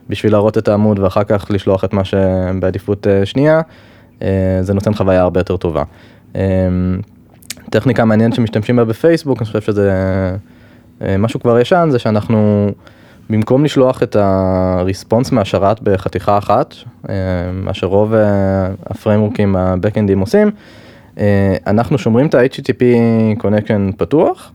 בשביל 0.09 0.31
להראות 0.31 0.57
את 0.57 0.67
העמוד 0.67 0.99
ואחר 0.99 1.23
כך 1.23 1.45
לשלוח 1.49 1.83
את 1.83 1.93
מה 1.93 2.03
שבעדיפות 2.03 3.07
אה, 3.07 3.25
שנייה, 3.25 3.61
אה, 4.21 4.59
זה 4.61 4.73
נותן 4.73 4.93
חוויה 4.93 5.21
הרבה 5.21 5.39
יותר 5.39 5.57
טובה. 5.57 5.83
אה, 6.35 6.41
טכניקה 7.69 8.05
מעניינת 8.05 8.35
שמשתמשים 8.35 8.75
בה 8.75 8.85
בפייסבוק, 8.85 9.39
אני 9.39 9.45
חושב 9.45 9.61
שזה 9.61 9.91
משהו 11.19 11.39
כבר 11.39 11.59
ישן, 11.59 11.87
זה 11.91 11.99
שאנחנו 11.99 12.71
במקום 13.29 13.65
לשלוח 13.65 14.03
את 14.03 14.15
הריספונס 14.19 15.31
מהשרת 15.31 15.81
בחתיכה 15.81 16.37
אחת, 16.37 16.75
מה 17.53 17.73
שרוב 17.73 18.13
הפריימורקים 18.85 19.55
הבקאנדים 19.55 20.19
עושים, 20.19 20.51
אנחנו 21.67 21.97
שומרים 21.97 22.27
את 22.27 22.35
ה-HTTP 22.35 22.83
connection 23.43 23.97
פתוח, 23.97 24.51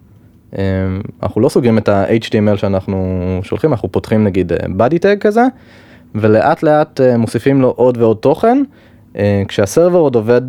אה, 0.59 0.63
אנחנו 1.23 1.41
לא 1.41 1.49
סוגרים 1.49 1.79
את 1.79 1.89
ה-HTML 1.89 2.57
שאנחנו 2.57 3.41
שולחים, 3.43 3.73
אנחנו 3.73 3.93
פותחים 3.93 4.25
נגיד 4.25 4.53
אה, 4.53 4.59
body 4.59 4.95
tag 4.95 5.19
כזה, 5.21 5.43
ולאט 6.15 6.63
לאט 6.63 7.01
מוסיפים 7.19 7.63
לו 7.63 7.69
עוד 7.69 7.97
ועוד 7.97 8.17
תוכן. 8.17 8.63
כשהסרבר 9.49 9.99
עוד 9.99 10.15
עובד 10.15 10.41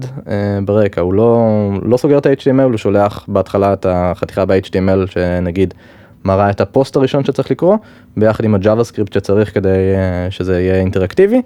ברקע, 0.66 1.02
הוא 1.02 1.14
לא, 1.14 1.40
לא 1.82 1.98
סוגר 1.98 2.18
את 2.18 2.26
ה-HTML, 2.26 2.62
הוא 2.62 2.78
שולח 2.78 3.26
בהתחלה 3.28 3.74
את 3.74 3.86
החתיכה 3.90 4.46
ב-HTML 4.46 5.12
שנגיד 5.12 5.74
מראה 6.26 6.50
את 6.50 6.62
הפוסט 6.62 6.96
הראשון 6.96 7.24
שצריך 7.24 7.52
לקרוא, 7.52 7.78
ביחד 8.18 8.44
עם 8.44 8.56
ה-JavaScript 8.56 9.14
שצריך 9.14 9.54
כדי 9.54 9.78
שזה 10.30 10.62
יהיה 10.62 10.76
אינטראקטיבי, 10.76 11.42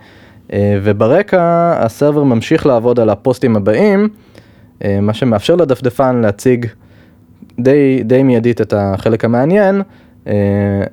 וברקע 0.56 1.74
הסרבר 1.77 2.24
ממשיך 2.24 2.65
לעבוד 2.65 3.00
על 3.00 3.10
הפוסטים 3.10 3.56
הבאים. 3.56 4.10
אה, 4.83 5.01
מה 5.01 5.13
שמאפשר 5.13 5.55
לדפדפן 5.55 6.21
להציג 6.21 6.65
די, 7.59 8.03
די 8.03 8.23
מיידית 8.23 8.61
את 8.61 8.73
החלק 8.77 9.25
המעניין, 9.25 9.81
אה, 10.27 10.33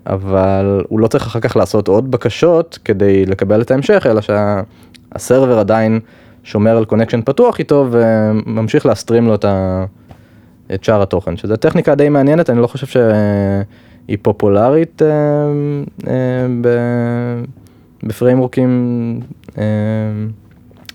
אבל 0.06 0.84
הוא 0.88 1.00
לא 1.00 1.06
צריך 1.06 1.26
אחר 1.26 1.40
כך 1.40 1.56
לעשות 1.56 1.88
עוד 1.88 2.10
בקשות 2.10 2.78
כדי 2.84 3.26
לקבל 3.26 3.62
את 3.62 3.70
ההמשך, 3.70 4.06
אלא 4.10 4.20
שהסרבר 4.20 5.58
עדיין 5.58 6.00
שומר 6.44 6.76
על 6.76 6.84
connection 6.84 7.20
פתוח 7.24 7.58
איתו 7.58 7.86
וממשיך 7.90 8.86
להסטרים 8.86 9.26
לו 9.26 9.34
את, 9.34 9.44
ה... 9.44 9.84
את 10.74 10.84
שאר 10.84 11.02
התוכן, 11.02 11.36
שזו 11.36 11.56
טכניקה 11.56 11.94
די 11.94 12.08
מעניינת, 12.08 12.50
אני 12.50 12.60
לא 12.60 12.66
חושב 12.66 12.86
שהיא 12.86 14.18
פופולרית 14.22 15.02
אה, 15.02 16.46
בפריימורקים, 18.02 19.20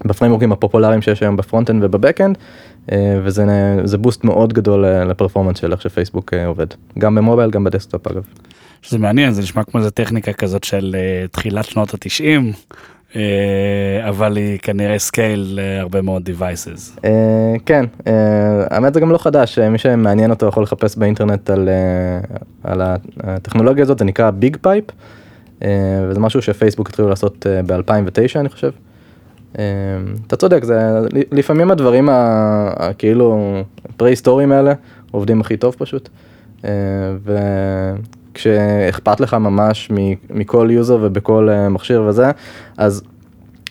בפריימורקים 0.05 0.51
הפופולריים 0.51 1.01
שיש 1.01 1.23
היום 1.23 1.37
ב 1.37 1.42
front-end 1.42 1.83
וב 1.83 1.93
back-end. 1.93 2.37
אה, 2.91 3.19
וזה 3.23 3.97
boost 3.97 4.23
מאוד 4.23 4.53
גדול 4.53 4.85
אה, 4.85 5.05
ל 5.05 5.09
performance 5.09 5.57
של 5.57 5.71
איך 5.71 5.81
שפייסבוק 5.81 6.33
אה, 6.33 6.45
עובד, 6.45 6.67
גם 6.99 7.15
ב 7.15 7.20
mobile 7.20 7.49
גם 7.49 7.63
ב 7.63 7.69
desktop 7.69 8.07
אגב. 8.07 8.23
זה 8.89 8.97
מעניין 8.97 9.33
זה 9.33 9.41
נשמע 9.41 9.63
כמו 9.63 9.79
איזה 9.79 9.91
טכניקה 9.91 10.33
כזאת 10.33 10.63
של 10.63 10.95
תחילת 11.31 11.65
שנות 11.65 11.93
התשעים. 11.93 12.51
אבל 14.09 14.37
היא 14.37 14.59
כנראה 14.59 14.99
scale 14.99 15.59
להרבה 15.61 16.01
מאוד 16.01 16.29
devices. 16.29 17.07
כן, 17.65 17.85
האמת 18.69 18.93
זה 18.93 18.99
גם 18.99 19.11
לא 19.11 19.17
חדש, 19.17 19.59
מי 19.59 19.77
שמעניין 19.77 20.31
אותו 20.31 20.45
יכול 20.45 20.63
לחפש 20.63 20.97
באינטרנט 20.97 21.49
על, 21.49 21.69
על 22.63 22.81
הטכנולוגיה 23.23 23.83
הזאת, 23.83 23.99
זה 23.99 24.05
נקרא 24.05 24.31
BigPipe, 24.31 24.85
וזה 26.09 26.19
משהו 26.19 26.41
שפייסבוק 26.41 26.89
התחילו 26.89 27.09
לעשות 27.09 27.45
ב-2009 27.65 28.39
אני 28.39 28.49
חושב. 28.49 28.71
אמ, 29.57 29.63
אתה 30.27 30.35
צודק, 30.35 30.63
זה 30.63 30.99
לפעמים 31.31 31.71
הדברים 31.71 32.09
הכאילו 32.11 33.57
פרה-היסטוריים 33.97 34.51
האלה 34.51 34.73
עובדים 35.11 35.41
הכי 35.41 35.57
טוב 35.57 35.75
פשוט. 35.77 36.09
אמ, 36.63 36.69
וכשאכפת 38.31 39.19
לך 39.19 39.33
ממש 39.33 39.91
מכל 40.29 40.67
user 40.71 40.97
ובכל 41.01 41.49
אה, 41.49 41.69
מכשיר 41.69 42.03
וזה, 42.07 42.31
אז, 42.77 43.03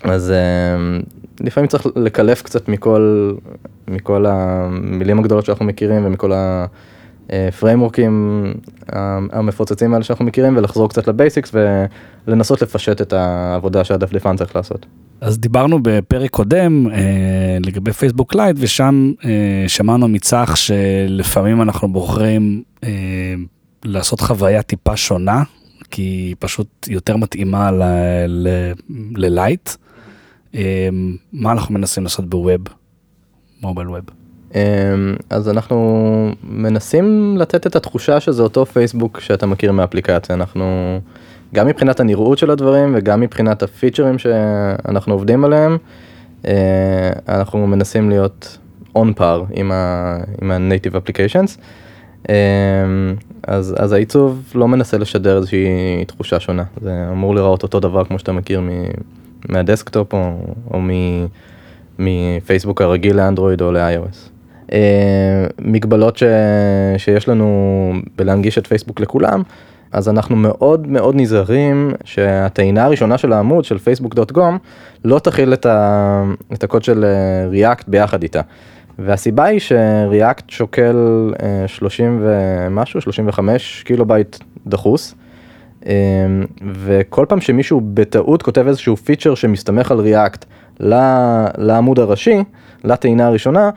אז 0.03 0.33
אמ, 0.33 1.01
לפעמים 1.41 1.69
צריך 1.69 1.87
לקלף 1.97 2.43
קצת 2.43 2.69
מכל, 2.69 3.33
מכל 3.89 4.27
המילים 4.29 5.19
הגדולות 5.19 5.45
שאנחנו 5.45 5.65
מכירים 5.65 6.07
ומכל 6.07 6.33
הפריימורקים 6.35 6.92
אה, 7.33 7.49
המפוצצים 9.33 9.93
האלה 9.95 10.05
שאנחנו 10.05 10.25
מכירים 10.25 10.57
ולחזור 10.57 10.89
קצת 10.89 11.09
ל 11.09 11.15
basics 11.15 11.55
ולנסות 12.27 12.63
לפשט 12.63 13.01
את 13.01 13.13
העבודה 13.13 13.85
שהדפדפן 13.85 14.37
צריך 14.37 14.57
לעשות. 14.57 14.87
אז 15.21 15.39
דיברנו 15.39 15.79
בפרק 15.83 16.31
קודם 16.31 16.87
אה, 16.91 17.59
לגבי 17.61 17.93
פייסבוק 17.93 18.35
לייט 18.35 18.57
ושם 18.61 19.13
אה, 19.25 19.65
שמענו 19.69 20.09
מצח 20.09 20.57
שלפעמים 20.57 21.63
אנחנו 21.63 21.93
בוחרים 21.93 22.63
אה, 22.85 23.35
לעשות 23.85 24.21
חוויה 24.21 24.63
טיפה 24.63 24.97
שונה 24.97 25.43
כי 25.91 26.03
היא 26.03 26.37
פשוט 26.39 26.89
יותר 26.89 27.17
מתאימה 27.17 27.71
ללייט. 29.17 29.71
אה, 30.55 30.89
מה 31.33 31.53
אנחנו 31.53 31.75
מנסים 31.75 32.03
לעשות 32.03 32.31
בווב? 32.31 32.61
מובייל 33.63 33.89
ווב? 33.89 34.22
אמ, 34.55 34.61
אז 35.31 35.49
אנחנו 35.49 36.31
מנסים 36.43 37.37
לתת 37.39 37.67
את 37.67 37.77
התחושה 37.77 38.21
שזה 38.21 38.43
אותו 38.43 38.67
פייסבוק 38.67 39.21
שאתה 39.21 39.47
מכיר 39.47 39.73
מהאפליקציה, 39.73 40.35
אנחנו 40.35 40.99
גם 41.55 41.67
מבחינת 41.67 42.01
הנראות 42.01 42.39
של 42.39 42.51
הדברים 42.51 42.93
וגם 42.97 43.21
מבחינת 43.21 43.63
הפיצ'רים 43.63 44.19
שאנחנו 44.19 45.15
עובדים 45.15 45.45
עליהם, 45.45 45.77
אה, 46.47 47.11
אנחנו 47.29 47.67
מנסים 47.67 48.11
להיות 48.11 48.59
on 48.99 49.19
par 49.19 49.53
עם 49.55 49.73
ה-native 49.73 50.95
applications. 50.95 51.59
אמ, 52.29 52.35
אז, 53.47 53.75
אז 53.79 53.93
העיצוב 53.93 54.53
לא 54.55 54.69
מנסה 54.69 54.99
לשדר 54.99 55.37
איזושהי 55.37 56.05
תחושה 56.07 56.41
שונה, 56.41 56.65
זה 56.81 57.09
אמור 57.13 57.35
לראות 57.35 57.63
אותו 57.63 57.81
דבר 57.81 58.05
כמו 58.05 58.19
שאתה 58.19 58.33
מכיר 58.33 58.61
מהדסקטופ 59.49 60.15
או, 60.15 60.35
או 60.71 60.81
מפייסבוק 61.99 62.83
הרגיל 62.83 63.17
לאנדרואיד 63.17 63.61
או 63.63 63.73
ל-iOS. 63.73 64.32
אה, 64.73 65.47
מגבלות 65.59 66.17
ש, 66.17 66.23
שיש 66.97 67.29
לנו 67.29 67.93
בלהנגיש 68.17 68.59
את 68.59 68.67
פייסבוק 68.67 69.01
לכולם, 69.01 69.43
אז 69.93 70.09
אנחנו 70.09 70.37
מאוד 70.37 70.87
מאוד 70.87 71.15
נזהרים 71.17 71.93
שהטעינה 72.05 72.85
הראשונה 72.85 73.19
של 73.19 73.33
העמוד 73.33 73.65
של 73.65 73.79
פייסבוק.קום 73.79 74.59
לא 75.05 75.19
תכיל 75.19 75.53
את, 75.53 75.67
ה, 75.67 76.25
את 76.53 76.65
הקוד 76.65 76.85
של 76.85 77.05
React 77.53 77.65
אה, 77.65 77.75
ביחד 77.87 78.23
איתה. 78.23 78.41
והסיבה 78.99 79.45
היא 79.45 79.61
שריאקט 79.61 80.51
שוקל 80.51 80.97
30 81.67 82.07
אה, 82.07 82.67
ומשהו, 82.67 83.01
35 83.01 83.83
קילו 83.87 84.07
בייט 84.07 84.37
דחוס. 84.67 85.15
וכל 86.75 87.27
פעם 87.29 87.41
שמישהו 87.41 87.81
בטעות 87.95 88.43
כותב 88.43 88.67
איזשהו 88.67 88.97
פיצ'ר 88.97 89.35
שמסתמך 89.35 89.91
על 89.91 90.01
ריאקט 90.01 90.45
לעמוד 91.59 91.99
הראשי, 91.99 92.45
לטעינה 92.85 93.27
הראשונה, 93.27 93.71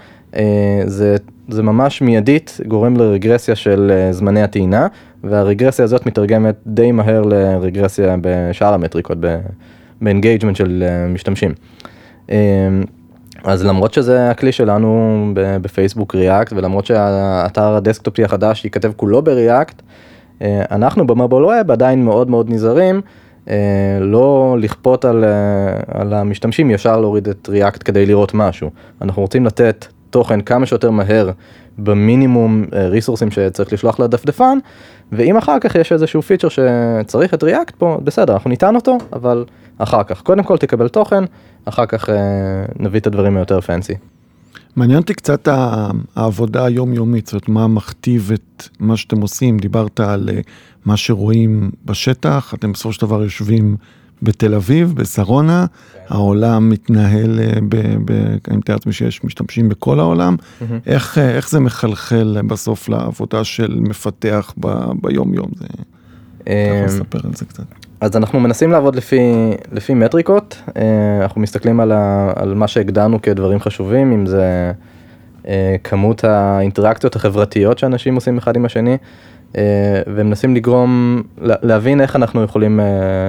זה, 0.86 1.15
זה 1.50 1.63
ממש 1.63 2.01
מיידית 2.01 2.60
גורם 2.68 2.98
לרגרסיה 2.98 3.56
של 3.56 3.92
אה, 3.94 4.13
זמני 4.13 4.42
הטעינה, 4.42 4.88
והרגרסיה 5.24 5.86
הזאת 5.86 6.06
מתרגמת 6.06 6.56
די 6.68 6.92
מהר 6.92 7.22
לרגרסיה 7.22 8.15
בשאר 8.22 8.74
המטריקות, 8.74 9.18
ב 10.01 10.06
engagement 10.06 10.55
של 10.56 10.84
אה, 10.88 11.08
משתמשים. 11.08 11.51
אז 13.44 13.65
למרות 13.65 13.94
שזה 13.94 14.30
הכלי 14.30 14.51
שלנו 14.51 15.22
בפייסבוק 15.36 16.15
ריאקט, 16.15 16.54
ולמרות 16.54 16.86
שהאתר 16.86 17.75
הדסקטופי 17.75 18.24
החדש 18.24 18.65
ייכתב 18.65 18.92
כולו 18.96 19.22
בריאקט, 19.22 19.82
אנחנו 20.42 21.08
ב 21.07 21.13
mobile 21.13 21.45
web 21.45 21.72
עדיין 21.72 22.06
מאוד 22.06 22.30
מאוד 22.30 22.50
נזהרים. 22.50 23.01
לא 24.01 24.58
לכפות 24.60 25.06
על, 25.06 25.25
על 25.88 26.13
המשתמשים 26.13 26.72
ישר 26.72 27.00
להוריד 27.00 27.27
את 27.27 27.50
ריאקט 27.50 27.82
כדי 27.86 28.06
לראות 28.06 28.34
משהו. 28.34 28.70
אנחנו 29.01 29.22
רוצים 29.22 29.46
לתת 29.46 29.86
תוכן 30.15 30.41
כמה 30.41 30.65
שיותר 30.65 30.91
מהר 30.91 31.31
במינימום 31.77 32.65
ריסורסים 32.74 33.27
אה, 33.27 33.34
שצריך 33.34 33.74
לשלוח 33.74 34.00
לדפדפן, 34.00 34.57
ואם 35.12 35.38
אחר 35.38 35.60
כך 35.60 35.75
יש 35.75 35.91
איזשהו 35.91 36.22
פיצ'ר 36.22 36.48
שצריך 36.50 37.34
את 37.34 37.43
ריאקט 37.43 37.75
פה, 37.75 37.98
בסדר, 38.03 38.34
אנחנו 38.34 38.50
ניתן 38.50 38.75
אותו, 38.75 38.98
אבל 39.13 39.45
אחר 39.77 40.03
כך. 40.03 40.22
קודם 40.22 40.43
כל 40.43 40.57
תקבל 40.57 40.88
תוכן, 40.88 41.24
אחר 41.65 41.86
כך 41.86 42.10
אה, 42.10 42.15
נביא 42.79 43.00
את 43.00 43.07
הדברים 43.07 43.38
היותר 43.38 43.62
פנסי. 43.62 43.93
מעניין 44.75 45.00
אותי 45.00 45.13
קצת 45.13 45.48
העבודה 46.15 46.65
היומיומית, 46.65 47.27
זאת 47.27 47.50
מה 47.50 47.67
מכתיב 47.67 48.31
את 48.34 48.67
מה 48.79 48.98
שאתם 48.98 49.22
עושים, 49.22 49.57
דיברת 49.57 50.00
על 50.00 50.29
אה, 50.34 50.39
מה 50.86 50.98
שרואים 50.98 51.72
בשטח, 51.86 52.53
אתם 52.53 52.72
בסופו 52.72 52.93
של 52.93 53.01
דבר 53.01 53.24
יושבים 53.24 53.77
בתל 54.22 54.55
אביב, 54.55 54.93
בשרונה, 54.95 55.65
כן. 55.93 56.00
העולם 56.13 56.69
מתנהל, 56.69 57.39
אה, 57.39 57.49
אני 58.47 58.58
מתאר 58.58 58.75
לעצמי 58.75 58.93
שיש 58.93 59.23
משתמשים 59.23 59.69
בכל 59.69 59.99
העולם, 59.99 60.36
mm-hmm. 60.36 60.63
איך, 60.86 61.17
אה, 61.17 61.36
איך 61.36 61.49
זה 61.49 61.60
מחלחל 61.60 62.38
בסוף 62.47 62.89
לעבודה 62.89 63.43
של 63.43 63.80
מפתח 63.80 64.54
ב, 64.60 64.67
ביום 65.01 65.34
יום? 65.34 65.47
זה... 65.56 65.65
אתה 66.43 66.51
יכול 66.51 66.86
לספר 66.86 67.19
על 67.23 67.34
זה 67.34 67.45
קצת. 67.45 67.63
אז 68.01 68.17
אנחנו 68.17 68.39
מנסים 68.39 68.71
לעבוד 68.71 68.95
לפי, 68.95 69.19
לפי 69.71 69.93
מטריקות, 69.93 70.62
אה, 70.78 70.84
אנחנו 71.21 71.41
מסתכלים 71.41 71.80
על, 71.80 71.91
ה, 71.91 72.34
על 72.36 72.54
מה 72.54 72.67
שהגדרנו 72.67 73.21
כדברים 73.21 73.60
חשובים, 73.60 74.12
אם 74.12 74.25
זה 74.25 74.71
כמות 75.84 76.23
האינטראקציות 76.23 77.15
החברתיות 77.15 77.80
שאנשים 77.80 78.15
עושים 78.15 78.38
אחד 78.38 78.56
עם 78.56 78.65
השני. 78.65 78.97
אה, 79.58 80.02
ומנסים 80.08 80.56
לגרום, 80.56 81.22
להבין 81.41 82.02
איך 82.02 82.15
אנחנו 82.15 82.44
יכולים 82.44 82.80
אה, 82.80 82.86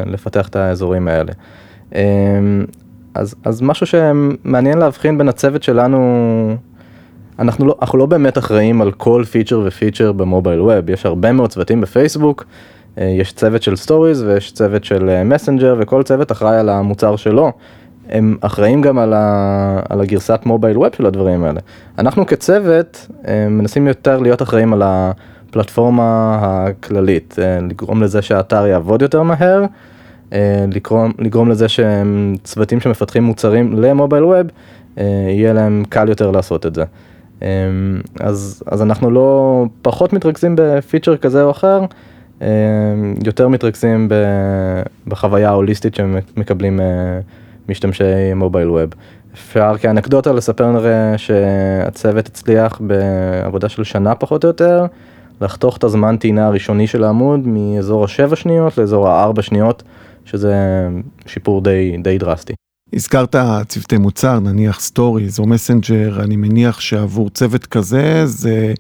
לפתח 0.06 0.48
את 0.48 0.56
האזורים 0.56 1.08
האלה. 1.08 1.32
אה, 1.94 2.02
אז, 3.14 3.34
אז 3.44 3.62
משהו 3.62 3.86
שמעניין 3.86 4.78
להבחין 4.78 5.18
בין 5.18 5.28
הצוות 5.28 5.62
שלנו, 5.62 6.56
אנחנו 7.38 7.66
לא, 7.66 7.76
אנחנו 7.82 7.98
לא 7.98 8.06
באמת 8.06 8.38
אחראים 8.38 8.82
על 8.82 8.92
כל 8.92 9.22
פיצ'ר 9.30 9.62
ופיצ'ר 9.66 10.12
ב 10.12 10.19
mobile 10.19 10.60
web, 10.60 10.90
יש 10.90 11.06
הרבה 11.06 11.32
מאוד 11.32 11.50
צוותים 11.50 11.80
בפייסבוק, 11.80 12.44
יש 12.96 13.32
צוות 13.32 13.62
של 13.62 13.76
סטוריז 13.76 14.22
ויש 14.22 14.52
צוות 14.52 14.84
של 14.84 15.22
מסנג'ר 15.24 15.76
וכל 15.78 16.02
צוות 16.02 16.32
אחראי 16.32 16.58
על 16.58 16.68
המוצר 16.68 17.16
שלו. 17.16 17.52
הם 18.08 18.36
אחראים 18.40 18.82
גם 18.82 18.98
על, 18.98 19.12
ה, 19.12 19.80
על 19.88 20.00
הגרסת 20.00 20.40
mobile 20.46 20.78
web 20.78 20.88
של 20.96 21.06
הדברים 21.06 21.44
האלה. 21.44 21.60
אנחנו 21.98 22.26
כצוות 22.26 23.08
מנסים 23.50 23.88
יותר 23.88 24.18
להיות 24.18 24.42
אחראים 24.42 24.72
על 24.72 24.82
ה... 24.82 25.12
הפלטפורמה 25.60 26.38
הכללית, 26.42 27.36
אה, 27.38 27.58
לגרום 27.60 28.02
לזה 28.02 28.22
שהאתר 28.22 28.66
יעבוד 28.66 29.02
יותר 29.02 29.22
מהר, 29.22 29.64
אה, 30.32 30.64
לגרום, 30.72 31.12
לגרום 31.18 31.48
לזה 31.48 31.66
שצוותים 31.68 32.80
שמפתחים 32.80 33.22
מוצרים 33.24 33.72
ל 33.72 33.80
mobile 33.80 34.24
web, 34.24 34.46
אה, 34.98 35.04
יהיה 35.28 35.52
להם 35.52 35.84
קל 35.88 36.08
יותר 36.08 36.30
לעשות 36.30 36.66
את 36.66 36.74
זה. 36.74 36.84
אז, 38.20 38.62
אז 38.66 38.82
אנחנו 38.82 39.10
לא 39.10 39.64
פחות 39.82 40.12
מתרכזים 40.12 40.54
בפיצ'ר 40.58 41.16
כזה 41.16 41.42
או 41.42 41.50
אחר, 41.50 41.80
יותר 43.24 43.48
מתרכזים 43.48 44.08
בחוויה 45.06 45.48
ההוליסטית 45.48 45.94
שמקבלים 45.94 46.80
משתמשי 47.68 48.34
מובייל 48.34 48.70
ווב. 48.70 48.90
אפשר 49.34 49.76
כאנקדוטה 49.80 50.32
לספר 50.32 50.84
שהצוות 51.16 52.26
הצליח 52.26 52.80
בעבודה 52.80 53.68
של 53.68 53.84
שנה 53.84 54.14
פחות 54.14 54.44
או 54.44 54.48
יותר, 54.48 54.86
לחתוך 55.40 55.76
את 55.76 55.84
הזמן 55.84 56.16
טעינה 56.16 56.46
הראשוני 56.46 56.86
של 56.86 57.04
העמוד 57.04 57.40
מאזור 57.46 58.04
השבע 58.04 58.36
שניות 58.36 58.78
לאזור 58.78 59.08
הארבע 59.08 59.42
שניות, 59.42 59.82
שזה 60.24 60.54
שיפור 61.26 61.60
די, 61.62 61.96
די 62.02 62.18
דרסטי. 62.18 62.52
הזכרת 62.92 63.36
צוותי 63.68 63.98
מוצר, 63.98 64.40
נניח 64.40 64.80
סטוריז 64.80 65.38
או 65.38 65.46
מסנג'ר, 65.46 66.22
אני 66.22 66.36
מניח 66.36 66.80
שעבור 66.80 67.30
צוות 67.30 67.66
כזה 67.66 68.26
זה 68.26 68.74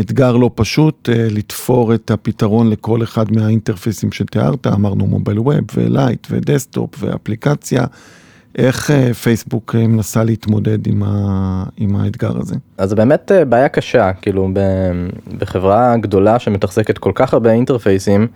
אתגר 0.00 0.36
לא 0.36 0.50
פשוט 0.54 1.08
אה, 1.08 1.28
לתפור 1.30 1.94
את 1.94 2.10
הפתרון 2.10 2.70
לכל 2.70 3.02
אחד 3.02 3.32
מהאינטרפייסים 3.32 4.12
שתיארת, 4.12 4.66
אמרנו 4.66 5.06
mobile 5.06 5.38
web 5.38 5.64
ולייט 5.74 6.26
ו 6.30 6.38
desktop 6.38 6.90
ואפליקציה. 6.98 7.84
איך 8.56 8.90
אה, 8.90 9.14
פייסבוק 9.14 9.74
אה, 9.78 9.86
מנסה 9.86 10.24
להתמודד 10.24 10.86
עם, 10.86 11.02
ה, 11.02 11.64
עם 11.76 11.96
האתגר 11.96 12.38
הזה? 12.38 12.54
אז 12.78 12.88
זה 12.88 12.96
באמת 12.96 13.32
אה, 13.32 13.44
בעיה 13.44 13.68
קשה, 13.68 14.12
כאילו 14.12 14.48
בחברה 15.38 15.96
גדולה 15.96 16.38
שמתחזקת 16.38 16.98
כל 16.98 17.12
כך 17.14 17.32
הרבה 17.34 17.52
אינטרפייסים, 17.52 18.26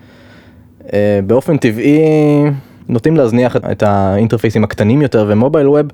באופן 1.27 1.57
טבעי 1.57 2.01
נוטים 2.89 3.17
להזניח 3.17 3.57
את 3.57 3.83
האינטרפייסים 3.83 4.65
הקטנים 4.65 5.03
יותר 5.03 5.27
ומובייל 5.29 5.69
ווב 5.69 5.87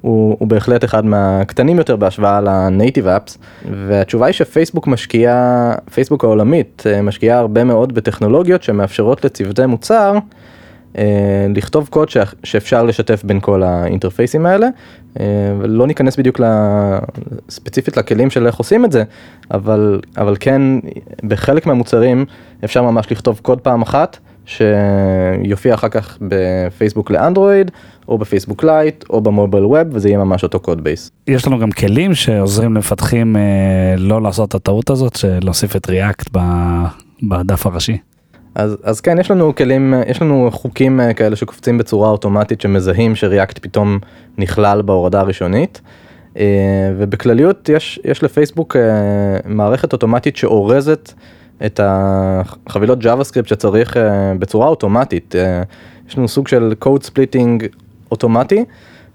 הוא, 0.00 0.36
הוא 0.38 0.48
בהחלט 0.48 0.84
אחד 0.84 1.04
מהקטנים 1.06 1.78
יותר 1.78 1.96
בהשוואה 1.96 2.40
לנייטיב 2.40 3.06
אפס 3.06 3.38
והתשובה 3.86 4.26
היא 4.26 4.32
שפייסבוק 4.32 4.86
משקיעה, 4.86 5.74
פייסבוק 5.94 6.24
העולמית 6.24 6.82
משקיעה 7.02 7.38
הרבה 7.38 7.64
מאוד 7.64 7.94
בטכנולוגיות 7.94 8.62
שמאפשרות 8.62 9.24
לצוותי 9.24 9.66
מוצר 9.66 10.18
לכתוב 11.54 11.88
קוד 11.88 12.08
שאפשר 12.44 12.82
לשתף 12.82 13.24
בין 13.24 13.40
כל 13.40 13.62
האינטרפייסים 13.62 14.46
האלה, 14.46 14.68
אה, 15.20 15.24
ולא 15.58 15.86
ניכנס 15.86 16.16
בדיוק 16.16 16.40
ספציפית 17.50 17.96
לכלים 17.96 18.30
של 18.30 18.46
איך 18.46 18.56
עושים 18.56 18.84
את 18.84 18.92
זה, 18.92 19.04
אבל, 19.50 20.00
אבל 20.16 20.36
כן 20.40 20.62
בחלק 21.22 21.66
מהמוצרים 21.66 22.24
אפשר 22.64 22.82
ממש 22.82 23.12
לכתוב 23.12 23.40
קוד 23.42 23.60
פעם 23.60 23.82
אחת. 23.82 24.18
שיופיע 24.46 25.74
אחר 25.74 25.88
כך 25.88 26.18
בפייסבוק 26.20 27.10
לאנדרואיד, 27.10 27.70
או 28.08 28.18
בפייסבוק 28.18 28.64
לייט, 28.64 29.04
או 29.10 29.20
ב 29.20 29.26
mobile 29.26 29.64
web, 29.64 29.86
וזה 29.90 30.08
יהיה 30.08 30.18
ממש 30.18 30.42
אותו 30.42 30.60
code 30.60 30.84
base. 30.84 31.10
יש 31.26 31.46
לנו 31.46 31.58
גם 31.58 31.70
כלים 31.70 32.14
שעוזרים 32.14 32.74
למפתחים 32.74 33.36
אה, 33.36 33.94
לא 33.98 34.22
לעשות 34.22 34.48
את 34.48 34.54
הטעות 34.54 34.90
הזאת, 34.90 35.16
של 35.16 35.38
להוסיף 35.42 35.76
את 35.76 35.88
ריאקט 35.90 36.36
בדף 37.22 37.66
הראשי. 37.66 37.98
אז, 38.54 38.76
אז 38.82 39.00
כן, 39.00 39.18
יש 39.18 39.30
לנו 39.30 39.54
כלים, 39.54 39.94
יש 40.06 40.22
לנו 40.22 40.48
חוקים 40.52 41.00
אה, 41.00 41.14
כאלה 41.14 41.36
שקופצים 41.36 41.78
בצורה 41.78 42.08
אוטומטית 42.10 42.60
שמזהים 42.60 43.14
שריאקט 43.14 43.58
פתאום 43.58 43.98
נכלל 44.38 44.82
בהורדה 44.82 45.20
הראשונית. 45.20 45.80
אה, 46.36 46.44
ובכלליות 46.98 47.68
יש, 47.68 48.00
יש 48.04 48.22
לפייסבוק 48.22 48.76
אה, 48.76 48.82
מערכת 49.44 49.92
אוטומטית 49.92 50.36
שאורזת 50.36 51.12
את 51.66 51.80
החבילות 51.82 52.98
JavaScript 53.02 53.46
שצריך 53.46 53.96
בצורה 54.38 54.68
אוטומטית. 54.68 55.34
יש 56.08 56.18
לנו 56.18 56.28
סוג 56.28 56.48
של 56.48 56.74
code 56.84 57.02
splitting 57.06 57.66
אוטומטי, 58.10 58.64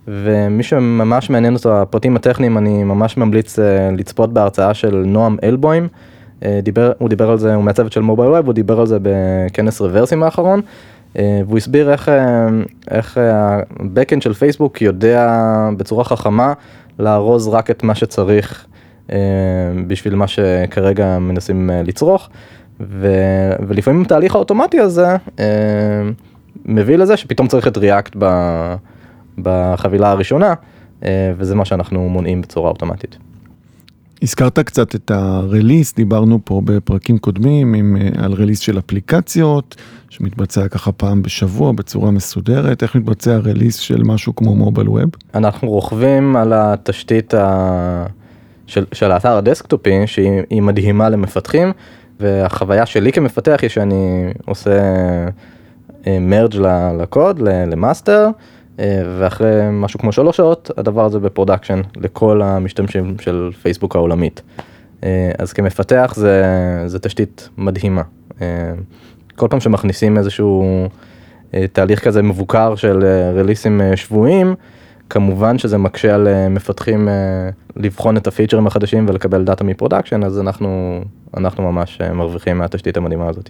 ומי 0.08 0.64
שממש 0.64 1.30
מעניין 1.30 1.54
אותו 1.54 1.82
הפרטים 1.82 2.16
הטכניים, 2.16 2.58
אני 2.58 2.84
ממש 2.84 3.18
ממליץ 3.18 3.60
לצפות 3.98 4.34
בהרצאה 4.34 4.74
של 4.74 5.04
נועם 5.06 5.38
אלבוים. 5.44 5.88
אה, 6.46 6.60
דיבר, 6.64 6.92
הוא 6.98 7.10
דיבר 7.10 7.30
על 7.30 7.38
זה, 7.38 7.56
הוא 7.56 7.64
מהצוות 7.64 7.92
של 7.92 8.02
מובייל 8.02 8.32
ווב, 8.32 8.46
הוא 8.46 8.54
דיבר 8.54 8.80
על 8.80 8.88
זה 8.88 8.98
בכנס 9.02 9.82
רוורסים 9.82 10.24
האחרון, 10.24 10.62
אה, 11.18 11.42
והוא 11.46 11.58
הסביר 11.58 11.92
איך, 11.92 12.12
איך 12.92 13.18
ה-Backend 13.18 14.22
של 14.22 14.34
פייסבוק 14.34 14.82
יודע 14.82 15.30
בצורה 15.78 16.04
חכמה 16.04 16.54
לארוז 17.00 17.48
רק 17.48 17.72
את 17.72 17.84
מה 17.84 17.96
שצריך 17.96 18.66
בשביל 19.88 20.16
מה 20.16 20.28
שכרגע 20.28 21.20
מנסים 21.20 21.70
לצרוך, 21.74 22.30
ו, 22.80 23.08
ולפעמים 23.68 24.02
התהליך 24.02 24.36
האוטומטי 24.36 24.80
הזה 24.80 25.08
מביא 26.66 26.98
לזה 26.98 27.18
שפתאום 27.18 27.48
צריך 27.48 27.68
את 27.68 27.78
ב... 28.18 28.26
בחבילה 29.38 30.12
הראשונה, 30.12 30.54
אה, 31.04 31.32
וזה 31.38 31.56
מה 31.56 31.66
שאנחנו 31.66 32.10
מונעים 32.10 32.42
בצורה 32.42 32.70
אוטומטית. 32.70 33.18
הזכרת 34.22 34.60
קצת 34.60 34.96
את 34.96 35.12
הרליס, 35.12 35.96
דיברנו 35.96 36.40
פה 36.44 36.62
בפרקים 36.66 37.18
קודמים 37.18 37.74
עם, 37.74 37.98
אה, 38.00 38.26
על 38.26 38.34
רליס 38.34 38.60
של 38.60 38.80
אפליקציות, 38.80 39.76
שמתבצע 40.10 40.68
ככה 40.68 40.92
פעם 40.92 41.22
בשבוע 41.22 41.72
בצורה 41.72 42.12
מסודרת, 42.12 42.84
איך 42.84 42.96
מתבצע 42.96 43.38
release 43.38 43.78
של 43.78 44.04
משהו 44.04 44.36
כמו 44.36 44.56
mobile 44.56 44.90
web? 44.90 45.10
אנחנו 45.36 45.70
רוכבים 45.70 46.36
על 46.36 46.54
התשתית 46.56 47.34
ה... 47.34 48.06
של, 48.68 48.86
של 48.92 49.12
האתר 49.12 49.38
הדסקטופי, 49.38 50.08
שהיא 50.08 50.62
מדהימה 50.62 51.10
למפתחים, 51.10 51.72
והחוויה 52.20 52.86
שלי 52.86 53.12
כמפתח 53.12 53.58
היא 53.62 53.70
שאני 53.70 54.34
עושה 54.46 54.80
merge 56.08 56.56
אה, 56.66 56.94
לקוד, 56.94 57.40
ל 57.42 57.53
master. 57.53 58.30
ואחרי 59.20 59.52
משהו 59.72 60.00
כמו 60.00 60.12
שלוש 60.12 60.38
שעות 60.38 60.72
הדבר 60.78 61.06
הזה 61.06 61.20
ב 61.20 61.25
production 61.25 61.82
לכל 61.96 62.42
המשתמשים 62.42 63.16
של 63.20 63.50
פייסבוק 63.62 63.96
העולמית. 63.96 64.42
אה, 65.04 65.32
אז 65.40 65.54
כמפתח 65.54 66.14
זה, 66.16 66.44
זה 66.86 67.00
תשתית 67.00 67.50
מדהימה. 67.58 68.02
אה, 68.42 68.74
כל 69.36 69.48
פעם 69.50 69.60
שמכניסים 69.60 70.18
איזשהו 70.18 70.88
תהליך 71.74 72.04
כזה 72.04 72.22
מבוקר 72.22 72.76
של 72.76 73.04
רליסים 73.36 73.82
שבועיים, 73.96 74.56
כמובן 75.10 75.58
שזה 75.58 75.78
מקשה 75.78 76.16
על 76.16 76.28
מפתחים 76.50 77.08
לבחון 77.76 78.18
את 78.18 78.28
הפיצ'רים 78.28 78.68
החדשים 78.68 79.06
ולקבל 79.10 79.44
data 79.44 79.64
מ 79.64 79.69
production, 79.69 80.24
אז 80.24 80.40
אנחנו, 80.40 81.02
אנחנו 81.38 81.72
ממש 81.72 82.02
מרוויחים 82.14 82.58
מהתשתית 82.58 82.98
המדהימה 82.98 83.30
הזאת. 83.30 83.50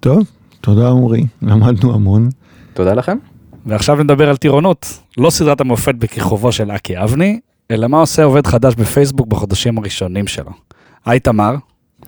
טוב, 0.00 0.22
תודה 0.60 0.88
עמרי, 0.88 1.26
למדנו 1.42 1.94
המון. 1.94 2.28
תודה 2.74 2.94
לכם. 2.94 3.18
ועכשיו 3.66 4.02
נדבר 4.02 4.28
על 4.28 4.36
טירונות, 4.36 5.00
לא 5.18 5.30
סדרת 5.30 5.60
המופת 5.60 5.94
בכיכובו 5.94 6.52
של 6.52 6.70
אקי 6.70 6.98
אבני, 6.98 7.40
אלא 7.70 7.88
מה 7.88 7.98
עושה 7.98 8.24
עובד 8.24 8.46
חדש 8.46 8.74
בפייסבוק 8.74 9.26
בחודשים 9.26 9.78
הראשונים 9.78 10.26
שלו. 10.26 10.50
היי 11.06 11.20
תמר. 11.20 11.54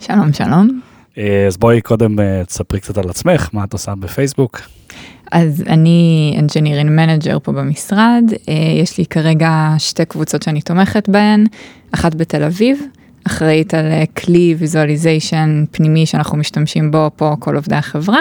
שלום, 0.01 0.33
שלום. 0.33 0.81
אה, 1.19 1.47
אז 1.47 1.57
בואי 1.57 1.81
קודם 1.81 2.21
אה, 2.21 2.43
תספרי 2.45 2.81
קצת 2.81 2.99
על 2.99 3.11
עצמך, 3.11 3.51
מה 3.53 3.65
את 3.65 3.73
עושה 3.73 3.95
בפייסבוק. 3.95 4.61
אז 5.33 5.65
אני 5.67 6.37
Engineering 6.39 6.89
Manager 6.89 7.39
פה 7.39 7.53
במשרד, 7.53 8.25
אה, 8.49 8.55
יש 8.83 8.99
לי 8.99 9.07
כרגע 9.07 9.75
שתי 9.79 10.05
קבוצות 10.05 10.43
שאני 10.43 10.61
תומכת 10.61 11.09
בהן, 11.09 11.47
אחת 11.95 12.15
בתל 12.15 12.43
אביב, 12.43 12.81
אחראית 13.27 13.75
על 13.75 13.85
כלי 14.17 14.55
visualization 14.59 15.65
פנימי 15.71 16.07
שאנחנו 16.07 16.39
משתמשים 16.39 16.91
בו 16.91 17.11
פה 17.17 17.37
כל 17.39 17.57
עובדי 17.57 17.77
החברה, 17.77 18.21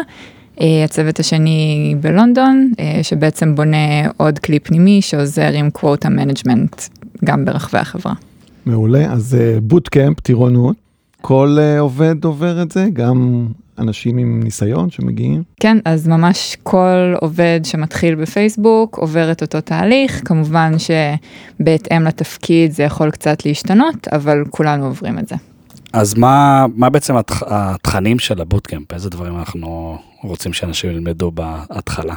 הצוות 0.84 1.20
השני 1.20 1.96
בלונדון, 2.02 2.72
אה, 2.80 3.00
שבעצם 3.04 3.56
בונה 3.56 4.10
עוד 4.18 4.40
כלי 4.40 4.60
פנימי 4.60 5.02
שעוזר 5.02 5.54
עם 5.54 5.70
quota 5.70 6.10
management 6.10 6.82
גם 7.26 7.46
ברחבי 7.46 7.78
החברה. 7.78 8.14
מעולה, 8.66 9.14
אז 9.14 9.38
בוטקאמפ, 9.62 10.18
אה, 10.20 10.24
טירונות, 10.24 10.76
כל 11.22 11.58
עובד 11.80 12.24
עובר 12.24 12.62
את 12.62 12.72
זה, 12.72 12.88
גם 12.94 13.48
אנשים 13.80 14.18
עם 14.18 14.40
ניסיון 14.44 14.90
שמגיעים? 14.90 15.44
כן, 15.60 15.78
אז 15.86 16.08
ממש 16.08 16.58
כל 16.64 17.14
עובד 17.22 17.60
שמתחיל 17.64 18.16
בפייסבוק 18.16 18.98
עובר 18.98 19.32
את 19.32 19.42
אותו 19.42 19.62
תהליך, 19.62 20.22
כמובן 20.26 20.72
שבהתאם 20.78 22.04
לתפקיד 22.04 22.72
זה 22.72 22.84
יכול 22.84 23.12
קצת 23.12 23.46
להשתנות, 23.46 24.08
אבל 24.08 24.44
כולנו 24.50 24.86
עוברים 24.86 25.20
את 25.20 25.28
זה. 25.28 25.36
אז 25.94 26.14
מה, 26.18 26.66
מה 26.76 26.90
בעצם 26.90 27.16
התכנים 27.46 28.20
של 28.20 28.42
הבוטקאמפ? 28.42 28.94
איזה 28.94 29.10
דברים 29.10 29.38
אנחנו 29.40 29.98
רוצים 30.28 30.54
שאנשים 30.54 30.90
ילמדו 30.90 31.32
בהתחלה? 31.32 32.14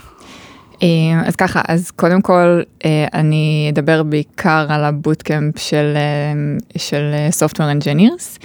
אה, 0.83 1.23
אז 1.27 1.37
ככה, 1.37 1.61
אז 1.69 1.91
קודם 1.91 2.23
כל 2.23 2.61
אה, 2.85 3.07
אני 3.15 3.71
אדבר 3.73 4.03
בעיקר 4.03 4.67
על 4.69 4.85
הבוטקאמפ 4.85 5.59
של, 5.59 5.95
אה, 5.97 6.59
של 6.77 7.15
Software 7.41 7.83
Engineers, 7.83 8.45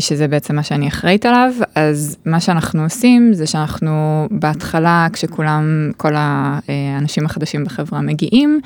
שזה 0.00 0.28
בעצם 0.28 0.56
מה 0.56 0.62
שאני 0.62 0.88
אחראית 0.88 1.26
עליו, 1.26 1.52
אז 1.74 2.16
מה 2.24 2.40
שאנחנו 2.40 2.82
עושים 2.82 3.32
זה 3.32 3.46
שאנחנו 3.46 4.26
בהתחלה, 4.30 5.06
כשכולם, 5.12 5.90
כל 5.96 6.12
האנשים 6.16 7.26
החדשים 7.26 7.64
בחברה 7.64 8.00
מגיעים, 8.00 8.60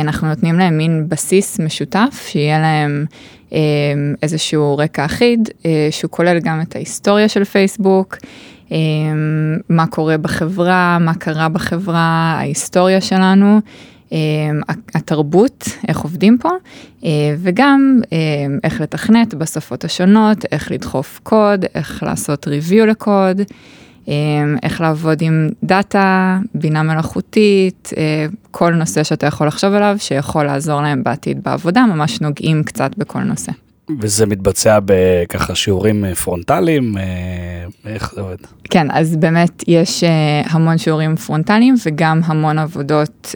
אנחנו 0.00 0.28
נותנים 0.28 0.58
להם 0.58 0.78
מין 0.78 1.04
בסיס 1.08 1.60
משותף, 1.60 2.26
שיהיה 2.28 2.58
להם 2.58 3.04
איזשהו 4.22 4.78
רקע 4.78 5.04
אחיד, 5.04 5.48
שהוא 5.90 6.10
כולל 6.10 6.38
גם 6.38 6.60
את 6.60 6.76
ההיסטוריה 6.76 7.28
של 7.28 7.44
פייסבוק. 7.44 8.16
אמ, 8.70 8.76
מה 9.68 9.86
קורה 9.86 10.18
בחברה, 10.18 10.98
מה 11.00 11.14
קרה 11.14 11.48
בחברה, 11.48 12.34
ההיסטוריה 12.38 13.00
שלנו, 13.00 13.60
אמ, 14.12 14.60
התרבות, 14.94 15.68
איך 15.88 16.00
עובדים 16.00 16.38
פה, 16.38 16.50
אה, 17.04 17.10
וגם 17.38 18.00
אמ, 18.12 18.58
איך 18.64 18.80
לתכנת 18.80 19.34
בשפות 19.34 19.84
השונות, 19.84 20.44
איך 20.52 20.70
לדחוף 20.70 21.20
קוד, 21.22 21.64
איך 21.74 22.02
לעשות 22.02 22.48
review 22.48 22.84
לקוד, 22.86 23.40
איך 24.62 24.80
לעבוד 24.80 25.22
עם 25.22 25.48
דאטה, 25.62 26.38
בינה 26.54 26.82
מלאכותית, 26.82 27.90
אה, 27.96 28.26
כל 28.50 28.74
נושא 28.74 29.02
שאתה 29.02 29.26
יכול 29.26 29.46
לחשוב 29.46 29.74
עליו 29.74 29.96
שיכול 29.98 30.44
לעזור 30.44 30.82
להם 30.82 31.02
בעתיד 31.02 31.44
בעבודה, 31.44 31.86
ממש 31.86 32.20
נוגעים 32.20 32.62
קצת 32.64 32.90
בכל 32.98 33.22
נושא. 33.22 33.52
וזה 34.00 34.26
מתבצע 34.26 34.78
בככה 34.84 35.54
שיעורים 35.54 36.04
אה, 36.04 36.14
פרונטליים, 36.14 36.98
אה, 36.98 37.64
איך 37.86 38.14
זה 38.14 38.20
עובד? 38.20 38.36
כן, 38.70 38.90
אז 38.90 39.16
באמת 39.16 39.64
יש 39.68 40.04
אה, 40.04 40.42
המון 40.44 40.78
שיעורים 40.78 41.16
פרונטליים 41.16 41.74
וגם 41.86 42.20
המון 42.24 42.58
עבודות 42.58 43.34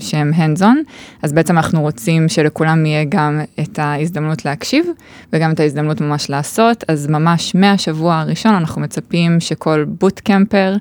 שהן 0.00 0.32
hands 0.32 0.60
on, 0.60 0.90
אז 1.22 1.32
בעצם 1.32 1.58
אנחנו 1.58 1.80
רוצים 1.80 2.28
שלכולם 2.28 2.86
יהיה 2.86 3.04
גם 3.08 3.40
את 3.60 3.78
ההזדמנות 3.78 4.44
להקשיב 4.44 4.86
וגם 5.32 5.52
את 5.52 5.60
ההזדמנות 5.60 6.00
ממש 6.00 6.30
לעשות, 6.30 6.84
אז 6.88 7.06
ממש 7.06 7.54
מהשבוע 7.54 8.16
הראשון 8.16 8.54
אנחנו 8.54 8.80
מצפים 8.80 9.40
שכל 9.40 9.84
bootcamper 9.88 10.76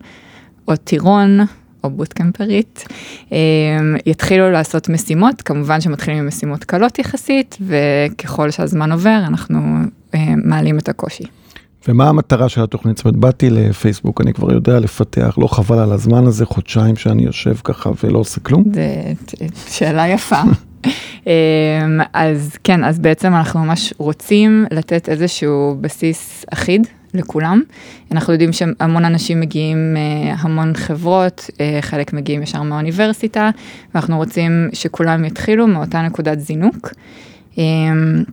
או 0.67 0.75
טירון, 0.75 1.39
או 1.86 1.89
בוטקמפרית, 1.89 2.88
אמ, 3.32 3.38
יתחילו 4.06 4.52
לעשות 4.52 4.89
משימות, 4.89 5.41
כמובן 5.41 5.82
שמתחילים 5.82 6.19
עם 6.19 6.28
משימות 6.28 6.63
קלות 6.63 7.00
יחסית, 7.00 7.58
וככל 7.62 8.52
שהזמן 8.52 8.91
עובר 8.91 9.19
אנחנו 9.28 9.60
אמ, 10.13 10.41
מעלים 10.43 10.80
את 10.80 10.89
הקושי. 10.89 11.24
ומה 11.88 12.10
המטרה 12.10 12.50
של 12.50 12.63
התוכנית? 12.63 12.98
זאת 12.98 13.06
אומרת, 13.06 13.17
באתי 13.17 13.50
לפייסבוק, 13.50 14.21
אני 14.21 14.34
כבר 14.34 14.52
יודע 14.52 14.80
לפתח, 14.80 15.38
לא 15.38 15.48
חבל 15.48 15.80
על 15.80 15.91
הזמן 15.91 16.26
הזה, 16.26 16.45
חודשיים 16.45 16.95
שאני 16.95 17.24
יושב 17.24 17.56
ככה 17.63 17.89
ולא 18.04 18.19
עושה 18.19 18.39
כלום? 18.39 18.63
זו 18.74 19.76
שאלה 19.76 20.08
יפה. 20.08 20.41
אמ, 21.28 21.32
אז 22.13 22.58
כן, 22.63 22.84
אז 22.84 23.00
בעצם 23.00 23.34
אנחנו 23.34 23.60
ממש 23.60 23.93
רוצים 23.98 24.65
לתת 24.71 25.10
איזשהו 25.10 25.78
בסיס 25.82 26.45
אחיד 26.54 26.88
לכולם. 27.17 27.62
אנחנו 28.12 28.34
יודעים 28.34 28.54
שהמון 28.54 29.06
אנשים 29.06 29.39
מגיעים, 29.39 29.78
אה, 29.97 30.36
המון 30.39 30.73
חברות, 30.73 31.49
אה, 31.60 31.78
חלק 31.82 32.13
מגיעים 32.13 32.43
ישר 32.43 32.62
מהאוניברסיטה, 32.62 33.49
ואנחנו 33.93 34.17
רוצים 34.17 34.69
שכולם 34.73 35.25
יתחילו 35.25 35.67
מאותה 35.67 36.01
נקודת 36.01 36.39
זינוק. 36.39 36.93
אמ, 37.58 38.23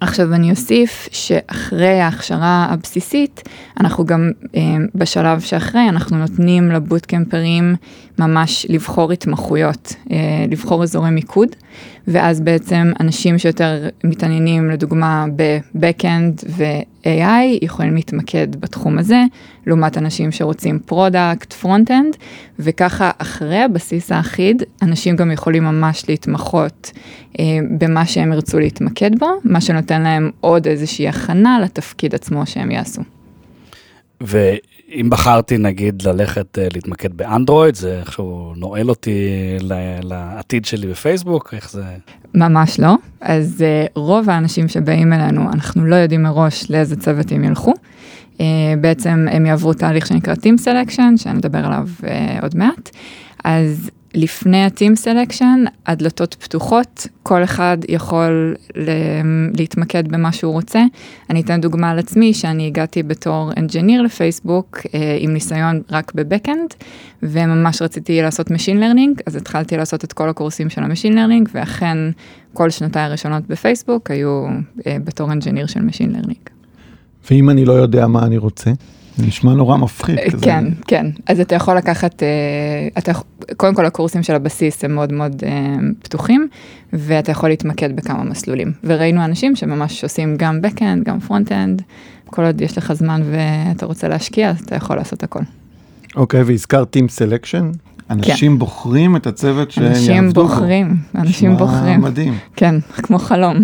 עכשיו 0.00 0.34
אני 0.34 0.50
אוסיף 0.50 1.08
שאחרי 1.12 2.00
ההכשרה 2.00 2.66
הבסיסית, 2.70 3.42
אנחנו 3.80 4.06
גם 4.06 4.30
אה, 4.56 4.60
בשלב 4.94 5.40
שאחרי, 5.40 5.88
אנחנו 5.88 6.18
נותנים 6.18 6.70
לבוטקמפרים 6.70 7.74
ממש 8.18 8.66
לבחור 8.68 9.12
התמחויות, 9.12 9.94
אה, 10.10 10.16
לבחור 10.50 10.82
אזורי 10.82 11.10
מיקוד, 11.10 11.48
ואז 12.10 12.40
בעצם 12.40 12.92
אנשים 13.00 13.38
שיותר 13.38 13.88
מתעניינים 14.04 14.70
לדוגמה 14.70 15.26
ב-Backend 15.36 16.44
ו-AI 16.48 17.58
יכולים 17.62 17.94
להתמקד 17.94 18.56
בתחום 18.56 18.98
הזה, 18.98 19.24
לעומת 19.66 19.98
אנשים 19.98 20.32
שרוצים 20.32 20.78
product, 20.86 21.52
front-end, 21.52 22.16
וככה 22.58 23.10
אחרי 23.18 23.58
הבסיס 23.58 24.12
האחיד, 24.12 24.62
אנשים 24.82 25.16
גם 25.16 25.30
יכולים 25.30 25.64
ממש 25.64 26.08
להתמחות 26.08 26.92
אה, 27.38 27.44
במה 27.78 28.06
שהם 28.06 28.32
ירצו 28.32 28.58
להתמקד 28.58 29.18
בו, 29.18 29.26
מה 29.44 29.60
שנותן 29.60 30.02
להם 30.02 30.30
עוד 30.40 30.66
איזושהי 30.66 31.08
הכנה 31.08 31.60
לתפקיד 31.60 32.14
עצמו 32.14 32.46
שהם 32.46 32.70
יעשו. 32.70 33.02
ו... 34.22 34.38
אם 34.94 35.10
בחרתי 35.10 35.58
נגיד 35.58 36.02
ללכת 36.02 36.58
אה, 36.58 36.68
להתמקד 36.74 37.12
באנדרואיד, 37.16 37.74
זה 37.74 37.98
איכשהו 38.00 38.52
נועל 38.56 38.88
אותי 38.88 39.28
לעתיד 40.02 40.64
שלי 40.64 40.86
בפייסבוק, 40.86 41.54
איך 41.54 41.70
זה... 41.70 41.82
ממש 42.34 42.80
לא. 42.80 42.94
אז 43.20 43.64
uh, 43.86 43.92
רוב 43.94 44.30
האנשים 44.30 44.68
שבאים 44.68 45.12
אלינו, 45.12 45.42
אנחנו 45.52 45.86
לא 45.86 45.96
יודעים 45.96 46.22
מראש 46.22 46.70
לאיזה 46.70 46.96
צוות 46.96 47.32
הם 47.32 47.44
ילכו. 47.44 47.72
Uh, 47.72 48.40
בעצם 48.80 49.26
הם 49.30 49.46
יעברו 49.46 49.72
תהליך 49.74 50.06
שנקרא 50.06 50.34
Team 50.34 50.64
Selection, 50.64 51.16
שנדבר 51.16 51.66
עליו 51.66 51.88
uh, 52.00 52.04
עוד 52.42 52.56
מעט. 52.56 52.90
אז 53.44 53.90
לפני 54.14 54.64
ה-Team 54.64 55.04
Selection, 55.04 55.70
הדלתות 55.86 56.34
פתוחות, 56.34 57.06
כל 57.22 57.44
אחד 57.44 57.78
יכול 57.88 58.54
להתמקד 59.54 60.08
במה 60.08 60.32
שהוא 60.32 60.52
רוצה. 60.52 60.82
אני 61.30 61.40
אתן 61.40 61.60
דוגמה 61.60 61.90
על 61.90 61.98
עצמי, 61.98 62.34
שאני 62.34 62.66
הגעתי 62.66 63.02
בתור 63.02 63.50
engineer 63.56 64.02
לפייסבוק 64.02 64.78
אה, 64.94 65.16
עם 65.20 65.32
ניסיון 65.32 65.82
רק 65.90 66.12
ב 66.14 66.21
backend, 66.21 66.74
וממש 67.22 67.82
רציתי 67.82 68.22
לעשות 68.22 68.48
Machine 68.48 68.80
Learning, 68.80 69.22
אז 69.26 69.36
התחלתי 69.36 69.76
לעשות 69.76 70.04
את 70.04 70.12
כל 70.12 70.28
הקורסים 70.28 70.70
של 70.70 70.82
ה-Machine 70.82 71.14
Learning, 71.14 71.50
ואכן 71.54 71.98
כל 72.52 72.70
שנותיי 72.70 73.02
הראשונות 73.02 73.46
בפייסבוק 73.46 74.10
היו 74.10 74.46
אה, 74.86 74.96
בתור 75.04 75.32
engineer 75.32 75.66
של 75.66 75.80
Machine 75.80 76.16
Learning. 76.16 76.50
ואם 77.30 77.50
אני 77.50 77.64
לא 77.64 77.72
יודע 77.72 78.06
מה 78.06 78.26
אני 78.26 78.38
רוצה? 78.38 78.70
זה 79.20 79.26
נשמע 79.26 79.54
נורא 79.54 79.76
מפחיד. 79.76 80.18
אה, 80.18 80.30
כזה. 80.30 80.44
כן, 80.44 80.64
כן. 80.86 81.06
אז 81.26 81.40
אתה 81.40 81.54
יכול 81.54 81.76
לקחת, 81.76 82.22
אה, 82.22 82.28
אתה, 82.98 83.12
קודם 83.56 83.74
כל 83.74 83.86
הקורסים 83.86 84.22
של 84.22 84.34
הבסיס 84.34 84.84
הם 84.84 84.94
מאוד 84.94 85.12
מאוד 85.12 85.42
אה, 85.46 85.76
פתוחים, 86.02 86.48
ואתה 86.92 87.32
יכול 87.32 87.48
להתמקד 87.48 87.96
בכמה 87.96 88.24
מסלולים. 88.24 88.72
וראינו 88.84 89.24
אנשים 89.24 89.56
שממש 89.56 90.02
עושים 90.02 90.36
גם 90.36 90.58
backend, 90.64 91.04
גם 91.04 91.18
frontend, 91.28 91.82
כל 92.26 92.44
עוד 92.44 92.60
יש 92.60 92.78
לך 92.78 92.92
זמן 92.92 93.22
ואתה 93.30 93.86
רוצה 93.86 94.08
להשקיע, 94.08 94.52
אתה 94.64 94.76
יכול 94.76 94.96
לעשות 94.96 95.22
הכל. 95.22 95.40
אוקיי, 96.16 96.42
והזכרת 96.42 96.96
Team 96.96 97.00
Selection? 97.00 97.76
אנשים 98.10 98.58
בוחרים 98.58 99.16
את 99.16 99.26
הצוות 99.26 99.70
שהם 99.70 99.84
יעבדו 99.84 100.02
בו. 100.02 100.18
אנשים 100.18 100.32
בוחרים, 100.32 100.96
אנשים 101.14 101.56
בוחרים. 101.56 101.98
נשמע 101.98 102.08
מדהים. 102.08 102.34
כן, 102.56 102.74
כמו 103.04 103.18
חלום. 103.18 103.56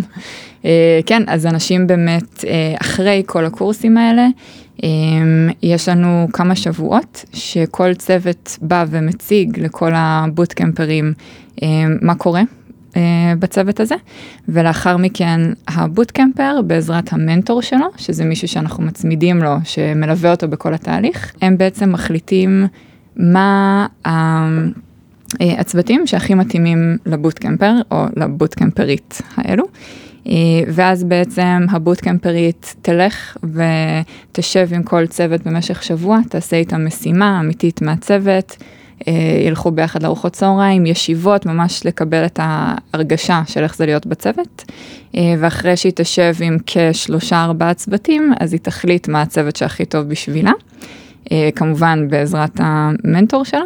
כן, 1.07 1.23
אז 1.27 1.47
אנשים 1.47 1.87
באמת, 1.87 2.45
אחרי 2.81 3.23
כל 3.27 3.47
הקורסים 3.47 3.97
האלה, 3.97 4.27
יש 5.63 5.89
לנו 5.89 6.29
כמה 6.33 6.57
שבועות 6.57 7.25
שכל 7.33 7.95
צוות 7.95 8.59
בא 8.63 8.85
ומציג 8.89 9.61
לכל 9.61 9.93
הבוטקמפרים 9.95 11.13
מה 12.03 12.15
קורה 12.15 12.43
בצוות 13.39 13.81
הזה, 13.81 13.95
ולאחר 14.49 14.97
מכן 14.97 15.41
הבוטקמפר 15.69 16.61
בעזרת 16.67 17.13
המנטור 17.13 17.63
שלו, 17.63 17.87
שזה 17.97 18.25
מישהו 18.25 18.49
שאנחנו 18.49 18.85
מצמידים 18.85 19.43
לו, 19.43 19.55
שמלווה 19.65 20.31
אותו 20.31 20.49
בכל 20.49 20.75
התהליך, 20.75 21.33
הם 21.43 21.59
בעצם 21.59 21.93
מחליטים 21.93 22.67
מה 23.17 23.87
הצוותים 25.41 26.07
שהכי 26.07 26.35
מתאימים 26.35 26.97
לבוטקמפר 27.07 27.73
או 27.91 28.05
לבוטקמפרית 28.17 29.23
האלו. 29.37 29.65
ואז 30.67 31.05
בעצם 31.05 31.67
הבוטקמפרית 31.71 32.75
תלך 32.83 33.37
ותשב 34.33 34.69
עם 34.75 34.83
כל 34.83 35.07
צוות 35.07 35.47
במשך 35.47 35.83
שבוע, 35.83 36.19
תעשה 36.29 36.57
איתם 36.57 36.87
משימה 36.87 37.41
אמיתית 37.41 37.83
מהצוות, 37.83 38.57
ילכו 39.47 39.71
ביחד 39.71 40.03
לארוחות 40.03 40.33
צהריים, 40.33 40.87
ישיבות, 40.87 41.47
ממש 41.47 41.87
לקבל 41.87 42.27
את 42.27 42.41
ההרגשה 42.43 43.43
של 43.47 43.63
איך 43.63 43.77
זה 43.77 43.87
להיות 43.87 44.07
בצוות. 44.07 44.65
ואחרי 45.15 45.77
שהיא 45.77 45.93
תשב 45.95 46.35
עם 46.41 46.57
כשלושה 46.67 47.45
ארבעה 47.45 47.75
צוותים, 47.75 48.33
אז 48.41 48.53
היא 48.53 48.61
תחליט 48.61 49.09
מה 49.09 49.23
הצוות 49.23 49.57
שהכי 49.57 49.85
טוב 49.85 50.09
בשבילה, 50.09 50.53
כמובן 51.55 52.09
בעזרת 52.11 52.61
המנטור 52.63 53.45
שלה. 53.45 53.65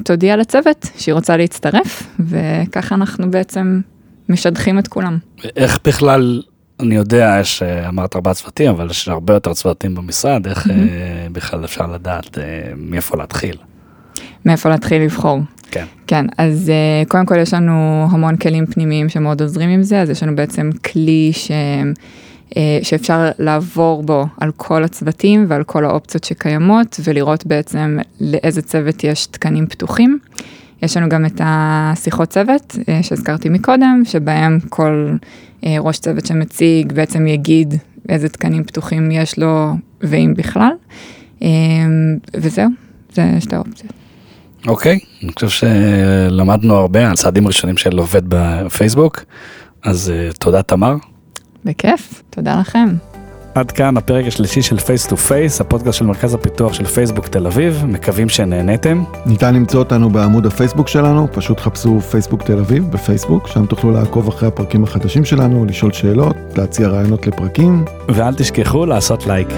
ותודיע 0.00 0.36
לצוות 0.36 0.90
שהיא 0.96 1.12
רוצה 1.12 1.36
להצטרף, 1.36 2.16
וככה 2.20 2.94
אנחנו 2.94 3.30
בעצם 3.30 3.80
משדכים 4.28 4.78
את 4.78 4.88
כולם. 4.88 5.18
איך 5.56 5.78
בכלל, 5.84 6.42
אני 6.80 6.94
יודע, 6.94 7.36
יש, 7.40 7.62
אמרת 7.62 8.16
ארבעה 8.16 8.34
צוותים, 8.34 8.70
אבל 8.70 8.90
יש 8.90 9.08
הרבה 9.08 9.34
יותר 9.34 9.54
צוותים 9.54 9.94
במשרד, 9.94 10.46
איך 10.46 10.66
mm-hmm. 10.66 10.70
בכלל 11.32 11.64
אפשר 11.64 11.86
לדעת 11.86 12.38
מאיפה 12.76 13.16
להתחיל? 13.16 13.56
מאיפה 14.44 14.68
להתחיל 14.68 15.02
לבחור. 15.02 15.40
כן. 15.70 15.84
כן, 16.06 16.26
אז 16.38 16.72
קודם 17.08 17.26
כל 17.26 17.38
יש 17.38 17.54
לנו 17.54 18.06
המון 18.10 18.36
כלים 18.36 18.66
פנימיים 18.66 19.08
שמאוד 19.08 19.42
עוזרים 19.42 19.70
עם 19.70 19.82
זה, 19.82 20.00
אז 20.00 20.10
יש 20.10 20.22
לנו 20.22 20.36
בעצם 20.36 20.70
כלי 20.92 21.30
ש... 21.32 21.50
שאפשר 22.82 23.30
לעבור 23.38 24.02
בו 24.02 24.26
על 24.40 24.50
כל 24.56 24.84
הצוותים 24.84 25.46
ועל 25.48 25.64
כל 25.64 25.84
האופציות 25.84 26.24
שקיימות 26.24 27.00
ולראות 27.04 27.46
בעצם 27.46 27.98
לאיזה 28.20 28.62
צוות 28.62 29.04
יש 29.04 29.26
תקנים 29.26 29.66
פתוחים. 29.66 30.18
יש 30.82 30.96
לנו 30.96 31.08
גם 31.08 31.26
את 31.26 31.40
השיחות 31.44 32.28
צוות 32.28 32.76
שהזכרתי 33.02 33.48
מקודם, 33.48 34.02
שבהם 34.04 34.58
כל 34.68 35.16
ראש 35.62 35.98
צוות 35.98 36.26
שמציג 36.26 36.92
בעצם 36.92 37.26
יגיד 37.26 37.74
איזה 38.08 38.28
תקנים 38.28 38.64
פתוחים 38.64 39.10
יש 39.10 39.38
לו 39.38 39.74
ואם 40.00 40.34
בכלל. 40.36 40.72
וזהו, 42.34 42.68
זה 43.12 43.36
שתי 43.40 43.56
האופציות. 43.56 43.92
אוקיי, 44.66 44.98
אני 45.22 45.32
חושב 45.32 45.48
שלמדנו 45.48 46.74
הרבה 46.74 47.10
על 47.10 47.16
צעדים 47.16 47.46
ראשונים 47.46 47.76
של 47.76 47.98
עובד 47.98 48.22
בפייסבוק, 48.28 49.24
אז 49.82 50.12
תודה 50.38 50.62
תמר. 50.62 50.96
בכיף, 51.64 52.22
תודה 52.30 52.60
לכם. 52.60 52.88
עד 53.54 53.70
כאן 53.70 53.96
הפרק 53.96 54.26
השלישי 54.26 54.62
של 54.62 54.78
פייס 54.78 55.06
טו 55.06 55.16
פייס, 55.16 55.60
הפודקאסט 55.60 55.98
של 55.98 56.04
מרכז 56.04 56.34
הפיתוח 56.34 56.72
של 56.72 56.84
פייסבוק 56.84 57.28
תל 57.28 57.46
אביב, 57.46 57.84
מקווים 57.88 58.28
שנהניתם. 58.28 59.04
ניתן 59.26 59.54
למצוא 59.54 59.80
אותנו 59.80 60.10
בעמוד 60.10 60.46
הפייסבוק 60.46 60.88
שלנו, 60.88 61.28
פשוט 61.32 61.60
חפשו 61.60 62.00
פייסבוק 62.00 62.42
תל 62.42 62.58
אביב 62.58 62.90
בפייסבוק, 62.90 63.48
שם 63.48 63.66
תוכלו 63.66 63.90
לעקוב 63.90 64.28
אחרי 64.28 64.48
הפרקים 64.48 64.84
החדשים 64.84 65.24
שלנו, 65.24 65.64
לשאול 65.64 65.92
שאלות, 65.92 66.36
להציע 66.56 66.88
רעיונות 66.88 67.26
לפרקים. 67.26 67.84
ואל 68.08 68.34
תשכחו 68.34 68.86
לעשות 68.86 69.26
לייק. 69.26 69.48